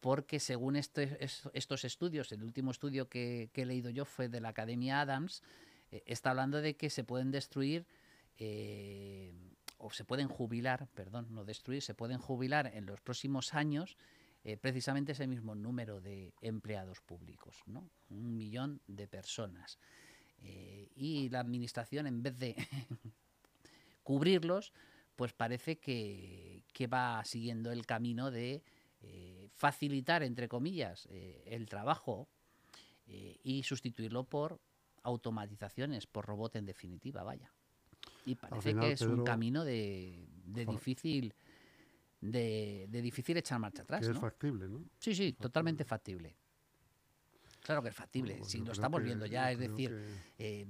porque 0.00 0.38
según 0.38 0.76
este- 0.76 1.16
es- 1.24 1.48
estos 1.54 1.84
estudios 1.84 2.30
el 2.32 2.44
último 2.44 2.70
estudio 2.70 3.08
que, 3.08 3.48
que 3.54 3.62
he 3.62 3.66
leído 3.66 3.88
yo 3.90 4.04
fue 4.04 4.28
de 4.28 4.40
la 4.40 4.50
Academia 4.50 5.00
Adams 5.00 5.42
eh, 5.90 6.02
está 6.06 6.30
hablando 6.30 6.60
de 6.60 6.76
que 6.76 6.90
se 6.90 7.04
pueden 7.04 7.30
destruir 7.30 7.86
eh, 8.38 9.32
o 9.78 9.90
se 9.90 10.04
pueden 10.04 10.28
jubilar 10.28 10.88
perdón 10.94 11.26
no 11.30 11.44
destruir 11.44 11.80
se 11.82 11.94
pueden 11.94 12.18
jubilar 12.18 12.70
en 12.74 12.84
los 12.86 13.00
próximos 13.00 13.54
años 13.54 13.96
eh, 14.44 14.56
precisamente 14.56 15.12
ese 15.12 15.28
mismo 15.28 15.54
número 15.54 16.00
de 16.00 16.34
empleados 16.40 17.00
públicos, 17.00 17.56
¿no? 17.66 17.88
Un 18.10 18.36
millón 18.36 18.80
de 18.88 19.06
personas. 19.06 19.78
Eh, 20.40 20.90
y 20.96 21.28
la 21.28 21.38
administración, 21.38 22.08
en 22.08 22.22
vez 22.24 22.36
de 22.38 22.56
cubrirlos, 24.02 24.72
pues 25.14 25.32
parece 25.32 25.78
que, 25.78 26.64
que 26.72 26.88
va 26.88 27.24
siguiendo 27.24 27.70
el 27.70 27.86
camino 27.86 28.32
de 28.32 28.64
eh, 29.02 29.48
facilitar, 29.54 30.24
entre 30.24 30.48
comillas, 30.48 31.08
el 31.10 31.66
trabajo 31.66 32.28
y 33.44 33.62
sustituirlo 33.64 34.24
por 34.24 34.60
automatizaciones, 35.02 36.06
por 36.06 36.24
robot 36.24 36.56
en 36.56 36.66
definitiva, 36.66 37.22
vaya. 37.22 37.52
Y 38.24 38.36
parece 38.36 38.70
final, 38.70 38.86
que 38.86 38.92
es 38.92 39.02
un 39.02 39.24
camino 39.24 39.64
de, 39.64 40.26
difícil 40.44 41.34
de, 42.22 42.86
de 42.88 43.02
difícil 43.02 43.36
echar 43.36 43.58
marcha 43.58 43.82
atrás. 43.82 44.00
que 44.00 44.06
es 44.06 44.14
¿no? 44.14 44.20
factible, 44.20 44.66
¿no? 44.68 44.82
Sí, 44.98 45.14
sí, 45.14 45.34
totalmente 45.34 45.84
factible. 45.84 46.34
Claro 47.60 47.82
que 47.82 47.90
es 47.90 47.94
factible, 47.94 48.36
Pues 48.38 48.50
si 48.50 48.58
lo 48.60 48.72
estamos 48.72 49.00
que- 49.00 49.04
viendo 49.04 49.26
ya, 49.26 49.50
es 49.52 49.58
decir, 49.58 49.90
que- 50.38 50.62
eh, 50.62 50.66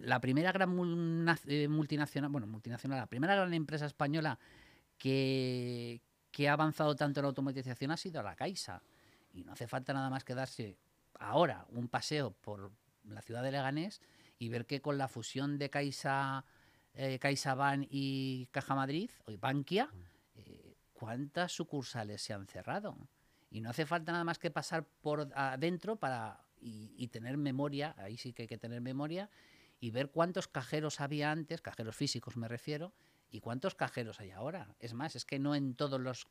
la 0.00 0.20
primera 0.20 0.50
gran 0.50 0.70
eh, 1.46 1.68
multinacional, 1.68 2.30
bueno, 2.30 2.46
multinacional, 2.46 2.98
la 2.98 3.06
primera 3.06 3.34
gran 3.36 3.54
empresa 3.54 3.86
española 3.86 4.38
que, 4.98 6.02
que 6.30 6.48
ha 6.48 6.54
avanzado 6.54 6.96
tanto 6.96 7.20
en 7.20 7.24
la 7.24 7.28
automatización 7.28 7.90
ha 7.92 7.96
sido 7.96 8.22
la 8.22 8.34
Caixa. 8.36 8.82
Y 9.32 9.44
no 9.44 9.52
hace 9.52 9.66
falta 9.66 9.92
nada 9.92 10.10
más 10.10 10.24
que 10.24 10.34
darse 10.34 10.76
ahora 11.18 11.66
un 11.70 11.88
paseo 11.88 12.32
por 12.32 12.72
la 13.04 13.22
ciudad 13.22 13.42
de 13.42 13.52
Leganés 13.52 14.00
y 14.38 14.48
ver 14.48 14.66
que 14.66 14.80
con 14.82 14.98
la 14.98 15.08
fusión 15.08 15.58
de 15.58 15.70
Caixa, 15.70 16.44
eh, 16.94 17.18
CaixaBank 17.18 17.86
y 17.90 18.48
Caja 18.50 18.74
Madrid, 18.74 19.10
o 19.26 19.36
Bankia, 19.38 19.88
eh, 19.92 20.04
¿cuántas 21.02 21.50
sucursales 21.50 22.22
se 22.22 22.32
han 22.32 22.46
cerrado? 22.46 22.96
Y 23.50 23.60
no 23.60 23.70
hace 23.70 23.86
falta 23.86 24.12
nada 24.12 24.22
más 24.22 24.38
que 24.38 24.52
pasar 24.52 24.86
por 25.00 25.32
adentro 25.34 25.96
para 25.96 26.46
y, 26.60 27.08
tener 27.08 27.36
memoria, 27.38 27.96
ahí 27.98 28.16
sí 28.16 28.32
que 28.32 28.42
hay 28.42 28.46
que 28.46 28.56
tener 28.56 28.80
memoria, 28.80 29.28
y 29.80 29.90
ver 29.90 30.12
cuántos 30.12 30.46
cajeros 30.46 31.00
había 31.00 31.32
antes, 31.32 31.60
cajeros 31.60 31.96
físicos 31.96 32.36
me 32.36 32.46
refiero, 32.46 32.94
y 33.32 33.40
cuántos 33.40 33.74
cajeros 33.74 34.20
hay 34.20 34.30
ahora. 34.30 34.76
Es 34.78 34.94
más, 34.94 35.16
es 35.16 35.24
que 35.24 35.40
no 35.40 35.56
en 35.56 35.74
todos 35.74 36.00
los 36.00 36.28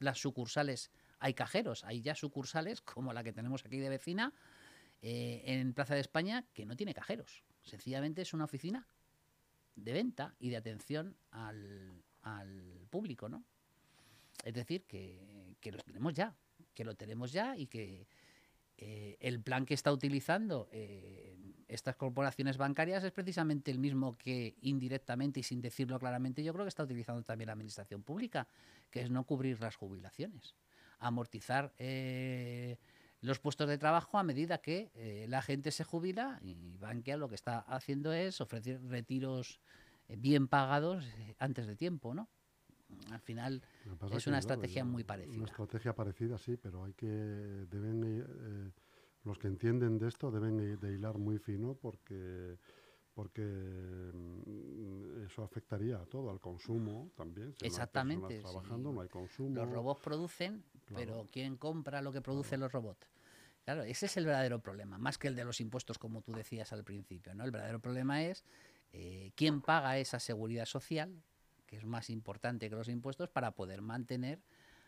las 0.00 0.18
sucursales 0.18 0.90
hay 1.20 1.34
cajeros, 1.34 1.84
hay 1.84 2.02
ya 2.02 2.16
sucursales 2.16 2.80
como 2.92 3.12
la 3.12 3.22
que 3.22 3.32
tenemos 3.32 3.64
aquí 3.64 3.78
de 3.78 3.90
vecina 3.90 4.34
eh, 5.02 5.44
en 5.46 5.72
Plaza 5.72 5.94
de 5.94 6.00
España 6.00 6.48
que 6.52 6.66
no 6.66 6.74
tiene 6.74 6.94
cajeros. 6.94 7.44
Sencillamente 7.62 8.22
es 8.22 8.34
una 8.34 8.46
oficina 8.46 8.88
de 9.76 9.92
venta 9.92 10.34
y 10.40 10.50
de 10.50 10.56
atención 10.56 11.16
al, 11.30 12.02
al 12.22 12.88
público, 12.90 13.28
¿no? 13.28 13.44
Es 14.44 14.54
decir, 14.54 14.84
que, 14.84 15.56
que 15.60 15.72
los 15.72 15.84
tenemos 15.84 16.14
ya, 16.14 16.34
que 16.74 16.84
lo 16.84 16.94
tenemos 16.94 17.32
ya 17.32 17.56
y 17.56 17.66
que 17.66 18.06
eh, 18.82 19.18
el 19.20 19.42
plan 19.42 19.66
que 19.66 19.74
está 19.74 19.92
utilizando 19.92 20.66
eh, 20.72 21.36
estas 21.68 21.96
corporaciones 21.96 22.56
bancarias 22.56 23.04
es 23.04 23.12
precisamente 23.12 23.70
el 23.70 23.78
mismo 23.78 24.16
que 24.16 24.56
indirectamente 24.62 25.40
y 25.40 25.42
sin 25.42 25.60
decirlo 25.60 25.98
claramente 25.98 26.42
yo 26.42 26.54
creo 26.54 26.64
que 26.64 26.70
está 26.70 26.84
utilizando 26.84 27.22
también 27.22 27.48
la 27.48 27.52
administración 27.52 28.02
pública, 28.02 28.48
que 28.90 29.02
es 29.02 29.10
no 29.10 29.24
cubrir 29.24 29.60
las 29.60 29.76
jubilaciones, 29.76 30.56
amortizar 30.98 31.74
eh, 31.76 32.78
los 33.20 33.38
puestos 33.38 33.68
de 33.68 33.76
trabajo 33.76 34.16
a 34.16 34.22
medida 34.22 34.62
que 34.62 35.26
la 35.28 35.42
gente 35.42 35.72
se 35.72 35.84
jubila 35.84 36.38
y 36.40 36.78
Bankia 36.78 37.18
lo 37.18 37.28
que 37.28 37.34
está 37.34 37.58
haciendo 37.58 38.14
es 38.14 38.40
ofrecer 38.40 38.82
retiros 38.84 39.60
bien 40.08 40.48
pagados 40.48 41.04
antes 41.38 41.66
de 41.66 41.76
tiempo, 41.76 42.14
¿no? 42.14 42.30
Al 43.10 43.20
final 43.20 43.62
es 44.12 44.26
una 44.26 44.38
estrategia 44.38 44.84
muy 44.84 45.04
parecida. 45.04 45.36
Una 45.36 45.44
estrategia 45.46 45.94
parecida, 45.94 46.38
sí, 46.38 46.56
pero 46.56 46.84
hay 46.84 46.92
que 46.94 47.06
deben 47.06 48.04
eh, 48.04 48.24
eh, 48.26 48.70
los 49.24 49.38
que 49.38 49.48
entienden 49.48 49.98
de 49.98 50.08
esto 50.08 50.30
deben 50.30 50.58
hi- 50.60 50.76
de 50.76 50.94
hilar 50.94 51.18
muy 51.18 51.38
fino 51.38 51.74
porque 51.74 52.56
porque 53.12 53.42
mm, 54.14 55.26
eso 55.26 55.42
afectaría 55.42 55.96
a 55.96 56.06
todo, 56.06 56.30
al 56.30 56.40
consumo 56.40 57.10
también. 57.16 57.52
Si 57.54 57.64
no 57.64 57.66
Exactamente, 57.66 58.20
personas 58.20 58.42
trabajando, 58.52 58.90
sí. 58.90 58.94
no 58.94 59.00
hay 59.02 59.08
consumo. 59.08 59.54
Los 59.56 59.68
robots 59.70 60.00
producen, 60.02 60.62
Claro. 60.86 61.04
pero 61.04 61.28
¿quién 61.30 61.56
compra 61.56 62.00
lo 62.02 62.12
que 62.12 62.20
producen 62.22 62.60
los 62.60 62.72
robots? 62.72 63.08
Claro, 63.64 63.82
ese 63.82 64.06
es 64.06 64.16
el 64.16 64.24
verdadero 64.24 64.60
problema, 64.60 64.96
más 64.96 65.18
que 65.18 65.28
el 65.28 65.36
de 65.36 65.44
los 65.44 65.60
impuestos, 65.60 65.98
como 65.98 66.22
tú 66.22 66.32
decías 66.32 66.72
al 66.72 66.82
principio. 66.84 67.34
¿no? 67.34 67.44
El 67.44 67.50
verdadero 67.50 67.78
problema 67.80 68.22
es 68.22 68.44
eh, 68.92 69.32
quién 69.36 69.60
paga 69.60 69.98
esa 69.98 70.18
seguridad 70.18 70.64
social, 70.64 71.22
que 71.70 71.76
es 71.76 71.84
más 71.84 72.10
importante 72.10 72.68
que 72.68 72.74
los 72.74 72.88
impuestos, 72.88 73.30
para 73.30 73.52
poder 73.52 73.80
mantener 73.80 74.42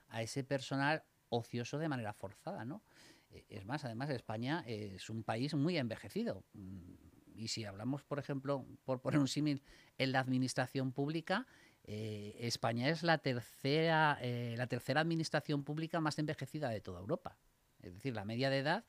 a 0.09 0.21
ese 0.21 0.43
personal 0.43 1.05
ocioso 1.29 1.79
de 1.79 1.89
manera 1.89 2.13
forzada. 2.13 2.65
¿no? 2.65 2.83
Eh, 3.31 3.47
Es 3.49 3.65
más, 3.65 3.85
además, 3.85 4.11
España 4.11 4.65
es 4.67 5.09
un 5.09 5.23
país 5.23 5.55
muy 5.55 5.79
envejecido. 5.79 6.45
Mm, 6.53 6.95
Y 7.35 7.49
si 7.49 7.65
hablamos, 7.65 8.05
por 8.05 8.19
ejemplo, 8.19 8.67
por 8.85 9.01
poner 9.01 9.19
un 9.19 9.27
símil, 9.27 9.63
en 9.97 10.13
la 10.13 10.21
administración 10.21 10.93
pública, 10.93 11.47
eh, 11.85 12.37
España 12.41 12.89
es 12.91 13.03
la 13.03 13.19
tercera, 13.19 14.19
eh, 14.21 14.55
la 14.59 14.67
tercera 14.67 15.01
administración 15.01 15.65
pública 15.65 15.99
más 16.01 16.19
envejecida 16.19 16.69
de 16.69 16.81
toda 16.81 17.01
Europa. 17.01 17.39
Es 17.81 17.95
decir, 17.95 18.15
la 18.15 18.25
media 18.25 18.51
de 18.51 18.59
edad 18.59 18.85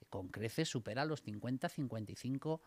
eh, 0.00 0.06
con 0.08 0.28
creces 0.28 0.68
supera 0.68 1.04
los 1.04 1.22
50-55 1.24 2.60
eh, 2.60 2.62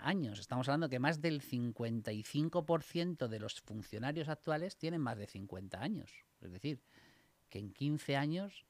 años. 0.00 0.38
Estamos 0.38 0.68
hablando 0.68 0.88
que 0.88 0.98
más 0.98 1.20
del 1.20 1.42
55% 1.42 3.28
de 3.28 3.38
los 3.38 3.60
funcionarios 3.60 4.28
actuales 4.28 4.76
tienen 4.76 5.00
más 5.00 5.18
de 5.18 5.26
50 5.26 5.80
años. 5.80 6.24
Es 6.40 6.52
decir, 6.52 6.80
que 7.48 7.58
en 7.58 7.72
15 7.72 8.16
años 8.16 8.64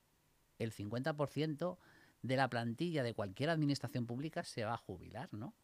el 0.59 0.73
50% 0.73 1.79
de 2.23 2.37
la 2.37 2.49
plantilla 2.49 3.03
de 3.03 3.15
cualquier 3.15 3.51
administración 3.51 4.07
pública 4.07 4.45
se 4.45 4.65
va 4.65 4.75
a 4.75 4.79
jubilar, 4.79 5.33
¿no? 5.33 5.55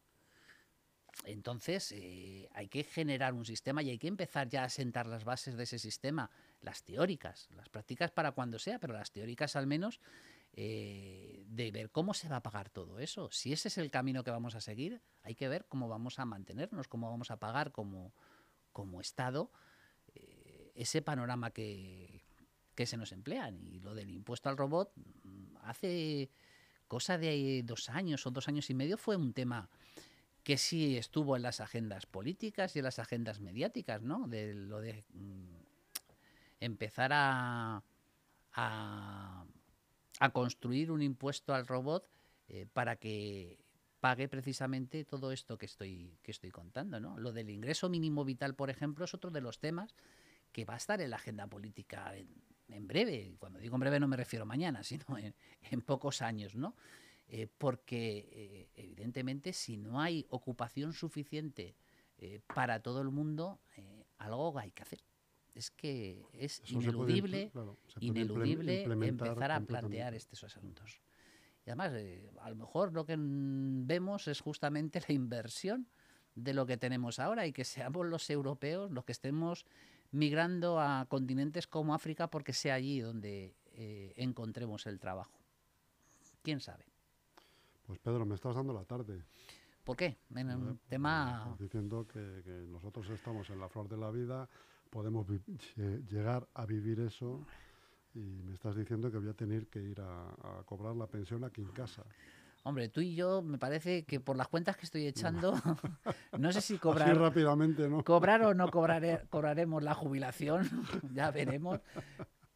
Entonces, 1.25 1.91
eh, 1.91 2.47
hay 2.53 2.69
que 2.69 2.83
generar 2.83 3.33
un 3.33 3.45
sistema 3.45 3.81
y 3.81 3.89
hay 3.89 3.97
que 3.97 4.07
empezar 4.07 4.47
ya 4.47 4.63
a 4.63 4.69
sentar 4.69 5.05
las 5.05 5.25
bases 5.25 5.57
de 5.57 5.63
ese 5.63 5.79
sistema, 5.79 6.29
las 6.61 6.83
teóricas, 6.83 7.49
las 7.51 7.67
prácticas 7.69 8.11
para 8.11 8.31
cuando 8.31 8.59
sea, 8.59 8.79
pero 8.79 8.93
las 8.93 9.11
teóricas 9.11 9.55
al 9.55 9.67
menos, 9.67 9.99
eh, 10.53 11.43
de 11.47 11.71
ver 11.71 11.91
cómo 11.91 12.13
se 12.13 12.29
va 12.29 12.37
a 12.37 12.43
pagar 12.43 12.69
todo 12.69 12.99
eso. 12.99 13.29
Si 13.31 13.53
ese 13.53 13.67
es 13.67 13.77
el 13.77 13.91
camino 13.91 14.23
que 14.23 14.31
vamos 14.31 14.55
a 14.55 14.61
seguir, 14.61 15.01
hay 15.23 15.35
que 15.35 15.47
ver 15.47 15.65
cómo 15.67 15.87
vamos 15.87 16.19
a 16.19 16.25
mantenernos, 16.25 16.87
cómo 16.87 17.09
vamos 17.09 17.31
a 17.31 17.37
pagar 17.37 17.71
como, 17.71 18.13
como 18.71 19.01
Estado 19.01 19.51
eh, 20.15 20.71
ese 20.75 21.01
panorama 21.01 21.51
que, 21.51 22.23
que 22.75 22.85
se 22.85 22.97
nos 22.97 23.11
emplean. 23.11 23.65
Y 23.67 23.79
lo 23.79 23.93
del 23.93 24.09
impuesto 24.09 24.49
al 24.49 24.57
robot, 24.57 24.93
mm, 24.95 25.57
hace 25.63 26.29
cosa 26.87 27.17
de 27.17 27.61
dos 27.63 27.89
años 27.89 28.25
o 28.25 28.31
dos 28.31 28.47
años 28.47 28.69
y 28.69 28.73
medio 28.73 28.97
fue 28.97 29.15
un 29.15 29.33
tema 29.33 29.69
que 30.43 30.57
sí 30.57 30.97
estuvo 30.97 31.35
en 31.35 31.43
las 31.43 31.59
agendas 31.59 32.05
políticas 32.05 32.75
y 32.75 32.79
en 32.79 32.85
las 32.85 32.97
agendas 32.97 33.39
mediáticas, 33.39 34.01
¿no? 34.01 34.27
De 34.27 34.53
lo 34.53 34.79
de 34.79 35.03
mm, 35.13 35.57
empezar 36.59 37.11
a, 37.13 37.83
a, 38.53 39.45
a 40.19 40.31
construir 40.31 40.91
un 40.91 41.01
impuesto 41.01 41.53
al 41.53 41.65
robot 41.65 42.07
eh, 42.47 42.67
para 42.71 42.97
que 42.97 43.57
pague 43.99 44.27
precisamente 44.27 45.03
todo 45.05 45.31
esto 45.31 45.57
que 45.57 45.65
estoy, 45.65 46.17
que 46.21 46.31
estoy 46.31 46.51
contando, 46.51 46.99
¿no? 46.99 47.17
Lo 47.17 47.31
del 47.31 47.49
ingreso 47.49 47.89
mínimo 47.89 48.23
vital, 48.23 48.55
por 48.55 48.69
ejemplo, 48.69 49.05
es 49.05 49.13
otro 49.13 49.31
de 49.31 49.41
los 49.41 49.59
temas 49.59 49.95
que 50.51 50.65
va 50.65 50.75
a 50.75 50.77
estar 50.77 51.01
en 51.01 51.09
la 51.09 51.17
agenda 51.17 51.47
política 51.47 52.13
en, 52.15 52.87
breve. 52.87 53.35
Cuando 53.39 53.59
digo 53.59 53.75
en 53.75 53.79
breve 53.79 53.99
no 53.99 54.07
me 54.07 54.17
refiero 54.17 54.45
mañana, 54.45 54.83
sino 54.83 55.05
en, 55.17 55.81
pocos 55.81 56.21
años, 56.21 56.55
¿no? 56.55 56.75
Eh, 57.27 57.47
porque 57.57 58.27
eh, 58.31 58.69
evidentemente 58.75 59.53
si 59.53 59.77
no 59.77 60.01
hay 60.01 60.25
ocupación 60.29 60.93
suficiente 60.93 61.75
para 62.53 62.81
todo 62.81 63.01
el 63.01 63.11
mundo, 63.11 63.61
algo 64.17 64.59
hay 64.59 64.71
que 64.71 64.83
hacer. 64.83 64.99
Es 65.59 65.71
que 65.71 66.23
es 66.31 66.61
Eso 66.61 66.79
se 66.81 66.93
puede 66.93 67.11
ineludible, 67.11 67.47
imple- 67.47 67.51
claro, 67.51 67.77
se 67.87 67.99
puede 67.99 68.21
imple- 68.21 68.23
ineludible 68.23 68.83
empezar 69.09 69.51
a 69.51 69.59
plantear 69.59 70.13
estos 70.15 70.41
asuntos. 70.45 71.01
Y 71.65 71.69
además, 71.69 71.91
eh, 71.95 72.31
a 72.39 72.49
lo 72.49 72.55
mejor 72.55 72.93
lo 72.93 73.05
que 73.05 73.17
vemos 73.19 74.29
es 74.29 74.39
justamente 74.39 75.01
la 75.05 75.13
inversión 75.13 75.85
de 76.35 76.53
lo 76.53 76.65
que 76.65 76.77
tenemos 76.77 77.19
ahora 77.19 77.45
y 77.45 77.51
que 77.51 77.65
seamos 77.65 78.05
los 78.07 78.29
europeos 78.29 78.89
los 78.91 79.03
que 79.03 79.11
estemos 79.11 79.65
migrando 80.11 80.79
a 80.79 81.05
continentes 81.09 81.67
como 81.67 81.93
África 81.93 82.29
porque 82.29 82.53
sea 82.53 82.75
allí 82.75 83.01
donde 83.01 83.53
eh, 83.73 84.13
encontremos 84.15 84.85
el 84.87 84.97
trabajo. 84.97 85.37
¿Quién 86.41 86.61
sabe? 86.61 86.85
Pues 87.85 87.99
Pedro, 87.99 88.25
me 88.25 88.35
estás 88.35 88.55
dando 88.55 88.71
la 88.71 88.85
tarde. 88.85 89.25
¿Por 89.89 89.97
qué? 89.97 90.19
En 90.35 90.51
¿eh? 90.51 90.55
un 90.55 90.65
Porque 90.65 90.79
tema... 90.87 91.41
estás 91.45 91.59
diciendo 91.59 92.05
que, 92.07 92.41
que 92.43 92.51
nosotros 92.69 93.09
estamos 93.09 93.49
en 93.49 93.59
la 93.59 93.67
flor 93.69 93.89
de 93.89 93.97
la 93.97 94.11
vida, 94.11 94.47
podemos 94.91 95.25
llegar 96.11 96.47
a 96.53 96.67
vivir 96.67 96.99
eso 96.99 97.43
y 98.13 98.19
me 98.19 98.53
estás 98.53 98.75
diciendo 98.75 99.09
que 99.11 99.17
voy 99.17 99.29
a 99.29 99.33
tener 99.33 99.65
que 99.65 99.79
ir 99.81 99.99
a, 99.99 100.29
a 100.59 100.63
cobrar 100.63 100.95
la 100.95 101.07
pensión 101.07 101.43
aquí 101.43 101.61
en 101.61 101.69
casa. 101.71 102.03
Hombre, 102.61 102.89
tú 102.89 103.01
y 103.01 103.15
yo 103.15 103.41
me 103.41 103.57
parece 103.57 104.05
que 104.05 104.19
por 104.19 104.35
las 104.35 104.47
cuentas 104.47 104.77
que 104.77 104.85
estoy 104.85 105.07
echando, 105.07 105.55
no 106.37 106.51
sé 106.51 106.61
si 106.61 106.77
cobrar, 106.77 107.17
rápidamente, 107.17 107.89
¿no? 107.89 108.03
cobrar 108.03 108.43
o 108.43 108.53
no 108.53 108.67
cobrare- 108.69 109.27
cobraremos 109.29 109.81
la 109.81 109.95
jubilación, 109.95 110.69
ya 111.15 111.31
veremos, 111.31 111.79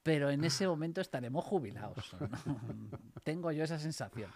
pero 0.04 0.30
en 0.30 0.44
ese 0.44 0.68
momento 0.68 1.02
estaremos 1.02 1.44
jubilados. 1.44 2.16
¿no? 2.46 2.60
Tengo 3.24 3.52
yo 3.52 3.64
esa 3.64 3.80
sensación, 3.80 4.30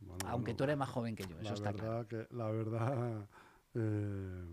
Bueno, 0.00 0.28
aunque 0.28 0.52
bueno, 0.52 0.56
tú 0.56 0.64
eres 0.64 0.76
más 0.76 0.88
joven 0.88 1.16
que 1.16 1.24
yo, 1.24 1.38
eso 1.40 1.50
la 1.50 1.54
está 1.54 1.72
verdad 1.72 2.06
claro. 2.06 2.28
que 2.28 2.34
la 2.34 2.50
verdad 2.50 3.28
eh, 3.74 4.44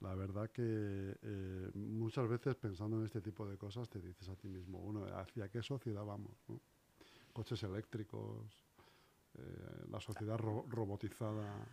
la 0.00 0.14
verdad 0.14 0.50
que 0.50 0.62
eh, 1.22 1.70
muchas 1.74 2.28
veces 2.28 2.54
pensando 2.56 2.98
en 2.98 3.06
este 3.06 3.20
tipo 3.20 3.46
de 3.46 3.56
cosas 3.56 3.88
te 3.88 4.00
dices 4.00 4.28
a 4.28 4.36
ti 4.36 4.48
mismo, 4.48 4.78
bueno, 4.78 5.04
¿hacia 5.16 5.48
qué 5.48 5.62
sociedad 5.62 6.04
vamos? 6.04 6.36
Coches 7.32 7.62
eléctricos, 7.62 8.46
eh, 9.34 9.86
la 9.90 10.00
sociedad 10.00 10.38
robotizada. 10.38 11.66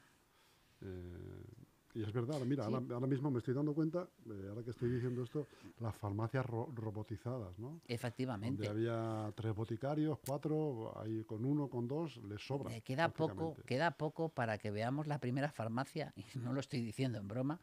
Eh, 1.95 1.99
y 1.99 2.03
es 2.03 2.11
verdad, 2.11 2.39
mira, 2.41 2.65
ahora, 2.65 3.07
mismo 3.07 3.31
me 3.31 3.39
estoy 3.39 3.53
dando 3.53 3.73
cuenta, 3.73 4.07
ahora 4.49 4.63
que 4.63 4.71
estoy 4.71 4.89
diciendo 4.89 5.23
esto, 5.23 5.47
las 5.79 5.95
farmacias 5.95 6.45
robotizadas, 6.45 7.57
¿no? 7.57 7.81
Efectivamente. 7.87 8.67
Donde 8.67 8.89
había 8.89 9.31
tres 9.35 9.55
boticarios, 9.55 10.19
cuatro, 10.25 10.93
ahí 10.99 11.23
con 11.23 11.45
uno, 11.45 11.69
con 11.69 11.87
dos, 11.87 12.17
les 12.17 12.45
sobra. 12.45 12.79
queda, 12.81 13.09
poco, 13.09 13.55
queda 13.65 13.91
poco 13.91 14.29
para 14.29 14.57
que 14.57 14.71
veamos 14.71 15.07
la 15.07 15.19
primera 15.19 15.51
farmacia, 15.51 16.13
y 16.35 16.39
no 16.39 16.53
lo 16.53 16.59
estoy 16.59 16.81
diciendo 16.81 17.17
en 17.17 17.27
broma, 17.27 17.61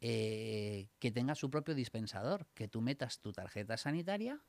eh, 0.00 0.88
que 0.98 1.10
tenga 1.10 1.34
su 1.34 1.50
propio 1.50 1.74
dispensador, 1.74 2.46
que 2.54 2.68
tú 2.68 2.80
metas 2.80 3.20
tu 3.20 3.32
tarjeta 3.32 3.76
sanitaria, 3.76 4.40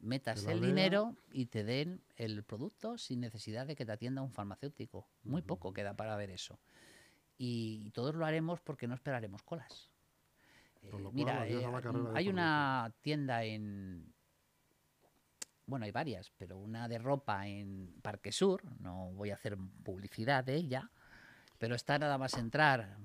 metas 0.00 0.44
el 0.44 0.60
dinero 0.60 1.16
y 1.32 1.46
te 1.46 1.64
den 1.64 2.02
el 2.16 2.44
producto 2.44 2.98
sin 2.98 3.20
necesidad 3.20 3.66
de 3.66 3.76
que 3.76 3.84
te 3.84 3.92
atienda 3.92 4.22
un 4.22 4.32
farmacéutico. 4.32 5.08
Muy 5.24 5.42
poco 5.42 5.72
queda 5.72 5.94
para 5.94 6.16
ver 6.16 6.30
eso. 6.30 6.58
Y 7.38 7.90
todos 7.92 8.16
lo 8.16 8.26
haremos 8.26 8.60
porque 8.60 8.88
no 8.88 8.94
esperaremos 8.94 9.42
colas. 9.42 9.88
Eh, 10.82 10.92
mira, 11.12 11.46
eh, 11.46 11.64
hay 12.14 12.28
una 12.28 12.92
tienda 13.00 13.44
en... 13.44 14.12
Bueno, 15.66 15.84
hay 15.84 15.92
varias, 15.92 16.32
pero 16.36 16.58
una 16.58 16.88
de 16.88 16.98
ropa 16.98 17.46
en 17.46 17.94
Parque 18.02 18.32
Sur, 18.32 18.62
no 18.80 19.12
voy 19.12 19.30
a 19.30 19.34
hacer 19.34 19.56
publicidad 19.84 20.42
de 20.42 20.54
ella, 20.54 20.90
pero 21.58 21.74
está 21.74 21.98
nada 21.98 22.16
más 22.16 22.34
entrar 22.34 22.96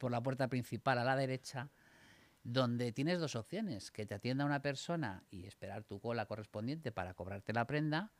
por 0.00 0.10
la 0.10 0.22
puerta 0.22 0.48
principal 0.48 0.98
a 0.98 1.04
la 1.04 1.16
derecha, 1.16 1.68
donde 2.44 2.92
tienes 2.92 3.20
dos 3.20 3.36
opciones, 3.36 3.90
que 3.90 4.06
te 4.06 4.14
atienda 4.14 4.46
una 4.46 4.62
persona 4.62 5.22
y 5.30 5.44
esperar 5.44 5.84
tu 5.84 6.00
cola 6.00 6.24
correspondiente 6.24 6.92
para 6.92 7.12
cobrarte 7.12 7.52
la 7.52 7.66
prenda, 7.66 8.12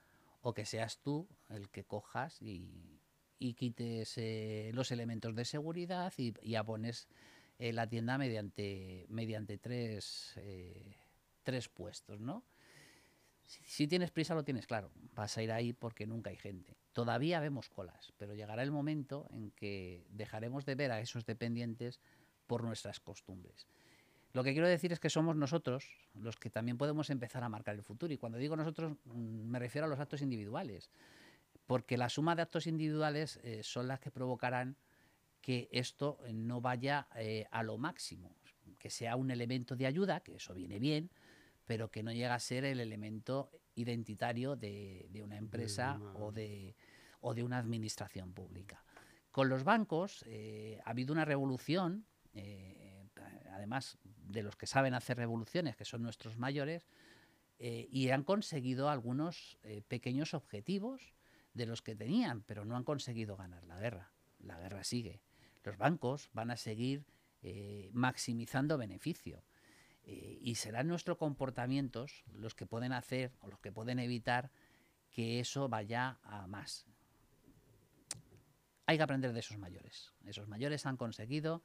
o 0.42 0.52
que 0.52 0.66
seas 0.66 0.98
tú 0.98 1.26
el 1.48 1.70
que 1.70 1.84
cojas 1.84 2.42
y, 2.42 2.93
quites 3.38 4.14
eh, 4.16 4.70
los 4.74 4.90
elementos 4.90 5.34
de 5.34 5.44
seguridad 5.44 6.12
y, 6.16 6.34
y 6.42 6.54
abones 6.54 7.08
eh, 7.58 7.72
la 7.72 7.88
tienda 7.88 8.18
mediante, 8.18 9.06
mediante 9.08 9.58
tres, 9.58 10.32
eh, 10.36 10.96
tres 11.42 11.68
puestos, 11.68 12.20
¿no? 12.20 12.44
Si, 13.44 13.86
tienes 13.86 14.10
prisa, 14.10 14.34
lo 14.34 14.42
tienes 14.42 14.66
claro. 14.66 14.90
Vas 15.14 15.36
a 15.36 15.42
ir 15.42 15.52
ahí 15.52 15.72
porque 15.72 16.06
nunca 16.06 16.30
hay 16.30 16.36
gente. 16.36 16.76
Todavía 16.92 17.40
vemos 17.40 17.68
colas, 17.68 18.12
pero 18.16 18.34
llegará 18.34 18.62
el 18.62 18.70
momento 18.70 19.28
en 19.30 19.50
que 19.50 20.06
dejaremos 20.08 20.64
de 20.64 20.74
ver 20.74 20.90
a 20.90 21.00
esos 21.00 21.26
dependientes 21.26 22.00
por 22.46 22.64
nuestras 22.64 23.00
costumbres. 23.00 23.68
Lo 24.32 24.42
que 24.42 24.52
quiero 24.52 24.66
decir 24.66 24.92
es 24.92 24.98
que 24.98 25.10
somos 25.10 25.36
nosotros 25.36 25.86
los 26.14 26.36
que 26.36 26.50
también 26.50 26.78
podemos 26.78 27.10
empezar 27.10 27.44
a 27.44 27.48
marcar 27.48 27.74
el 27.74 27.82
futuro. 27.82 28.12
Y 28.12 28.16
cuando 28.16 28.38
digo 28.38 28.56
nosotros, 28.56 28.96
mm, 29.04 29.50
me 29.50 29.58
refiero 29.58 29.86
a 29.86 29.88
los 29.88 30.00
actos 30.00 30.22
individuales. 30.22 30.90
Porque 31.66 31.96
la 31.96 32.08
suma 32.08 32.34
de 32.34 32.42
actos 32.42 32.66
individuales 32.66 33.38
eh, 33.42 33.62
son 33.62 33.88
las 33.88 34.00
que 34.00 34.10
provocarán 34.10 34.76
que 35.40 35.68
esto 35.72 36.18
no 36.32 36.60
vaya 36.60 37.08
eh, 37.16 37.46
a 37.50 37.62
lo 37.62 37.78
máximo. 37.78 38.36
Que 38.78 38.90
sea 38.90 39.16
un 39.16 39.30
elemento 39.30 39.76
de 39.76 39.86
ayuda, 39.86 40.20
que 40.20 40.36
eso 40.36 40.54
viene 40.54 40.78
bien, 40.78 41.10
pero 41.66 41.90
que 41.90 42.02
no 42.02 42.12
llega 42.12 42.34
a 42.34 42.40
ser 42.40 42.64
el 42.64 42.80
elemento 42.80 43.50
identitario 43.74 44.56
de, 44.56 45.08
una 45.22 45.36
empresa 45.36 46.00
O, 46.14 46.32
de, 46.32 46.76
o 47.20 47.34
de 47.34 47.42
una 47.42 47.58
administración 47.58 48.32
pública. 48.32 48.84
Con 49.30 49.48
los 49.48 49.64
bancos 49.64 50.24
eh, 50.28 50.78
ha 50.84 50.90
habido 50.90 51.12
una 51.12 51.24
revolución, 51.24 52.06
eh, 52.34 53.08
además 53.50 53.98
de 54.04 54.42
los 54.42 54.56
que 54.56 54.66
saben 54.66 54.94
hacer 54.94 55.16
revoluciones, 55.16 55.74
que 55.74 55.84
son 55.84 56.02
nuestros 56.02 56.38
mayores, 56.38 56.86
eh, 57.58 57.88
y 57.90 58.10
han 58.10 58.24
conseguido 58.24 58.90
algunos 58.90 59.58
pequeños 59.88 60.34
objetivos 60.34 61.14
de 61.54 61.66
los 61.66 61.82
que 61.82 61.94
tenían, 61.96 62.42
pero 62.42 62.64
no 62.64 62.76
han 62.76 62.84
conseguido 62.84 63.36
ganar 63.36 63.64
la 63.64 63.78
guerra. 63.78 64.10
La 64.40 64.58
guerra 64.58 64.84
sigue. 64.84 65.20
Los 65.62 65.78
bancos 65.78 66.28
van 66.32 66.50
a 66.50 66.56
seguir 66.56 67.04
maximizando 67.92 68.78
beneficio 68.78 69.44
eh, 70.06 70.38
y 70.42 70.56
serán 70.56 70.88
nuestros 70.88 71.16
comportamientos 71.16 72.24
los 72.34 72.54
que 72.54 72.66
pueden 72.66 72.92
hacer 72.92 73.32
o 73.40 73.48
los 73.48 73.58
que 73.60 73.72
pueden 73.72 73.98
evitar 73.98 74.50
que 75.10 75.40
eso 75.40 75.68
vaya 75.68 76.18
a 76.24 76.46
más. 76.46 76.86
Hay 78.86 78.98
que 78.98 79.02
aprender 79.02 79.32
de 79.32 79.40
esos 79.40 79.56
mayores. 79.56 80.12
Esos 80.26 80.46
mayores 80.46 80.84
han 80.84 80.98
conseguido 80.98 81.62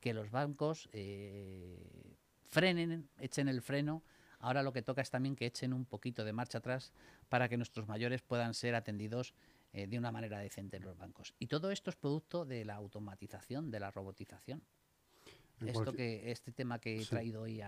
que 0.00 0.14
los 0.14 0.30
bancos 0.30 0.88
eh, 0.92 2.16
frenen, 2.48 3.10
echen 3.18 3.48
el 3.48 3.60
freno. 3.60 4.02
Ahora 4.42 4.62
lo 4.62 4.74
que 4.74 4.82
toca 4.82 5.00
es 5.00 5.10
también 5.10 5.34
que 5.34 5.46
echen 5.46 5.72
un 5.72 5.86
poquito 5.86 6.24
de 6.24 6.34
marcha 6.34 6.58
atrás 6.58 6.92
para 7.30 7.48
que 7.48 7.56
nuestros 7.56 7.88
mayores 7.88 8.20
puedan 8.20 8.52
ser 8.52 8.74
atendidos 8.74 9.32
eh, 9.72 9.86
de 9.86 9.96
una 9.96 10.12
manera 10.12 10.38
decente 10.38 10.76
en 10.76 10.84
los 10.84 10.98
bancos. 10.98 11.34
Y 11.38 11.46
todo 11.46 11.70
esto 11.70 11.88
es 11.88 11.96
producto 11.96 12.44
de 12.44 12.64
la 12.66 12.74
automatización, 12.74 13.70
de 13.70 13.80
la 13.80 13.90
robotización 13.90 14.62
esto 15.66 15.92
que, 15.92 16.30
este 16.30 16.52
tema 16.52 16.78
que 16.78 17.00
he 17.00 17.06
traído 17.06 17.42
hoy 17.42 17.60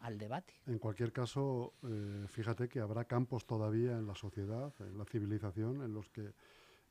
al 0.00 0.18
debate. 0.18 0.54
En 0.66 0.78
cualquier 0.78 1.12
caso, 1.12 1.74
eh, 1.82 2.26
fíjate 2.28 2.68
que 2.68 2.80
habrá 2.80 3.04
campos 3.04 3.46
todavía 3.46 3.92
en 3.92 4.06
la 4.06 4.14
sociedad, 4.14 4.72
en 4.80 4.96
la 4.96 5.04
civilización, 5.04 5.82
en 5.82 5.92
los 5.92 6.08
que 6.08 6.32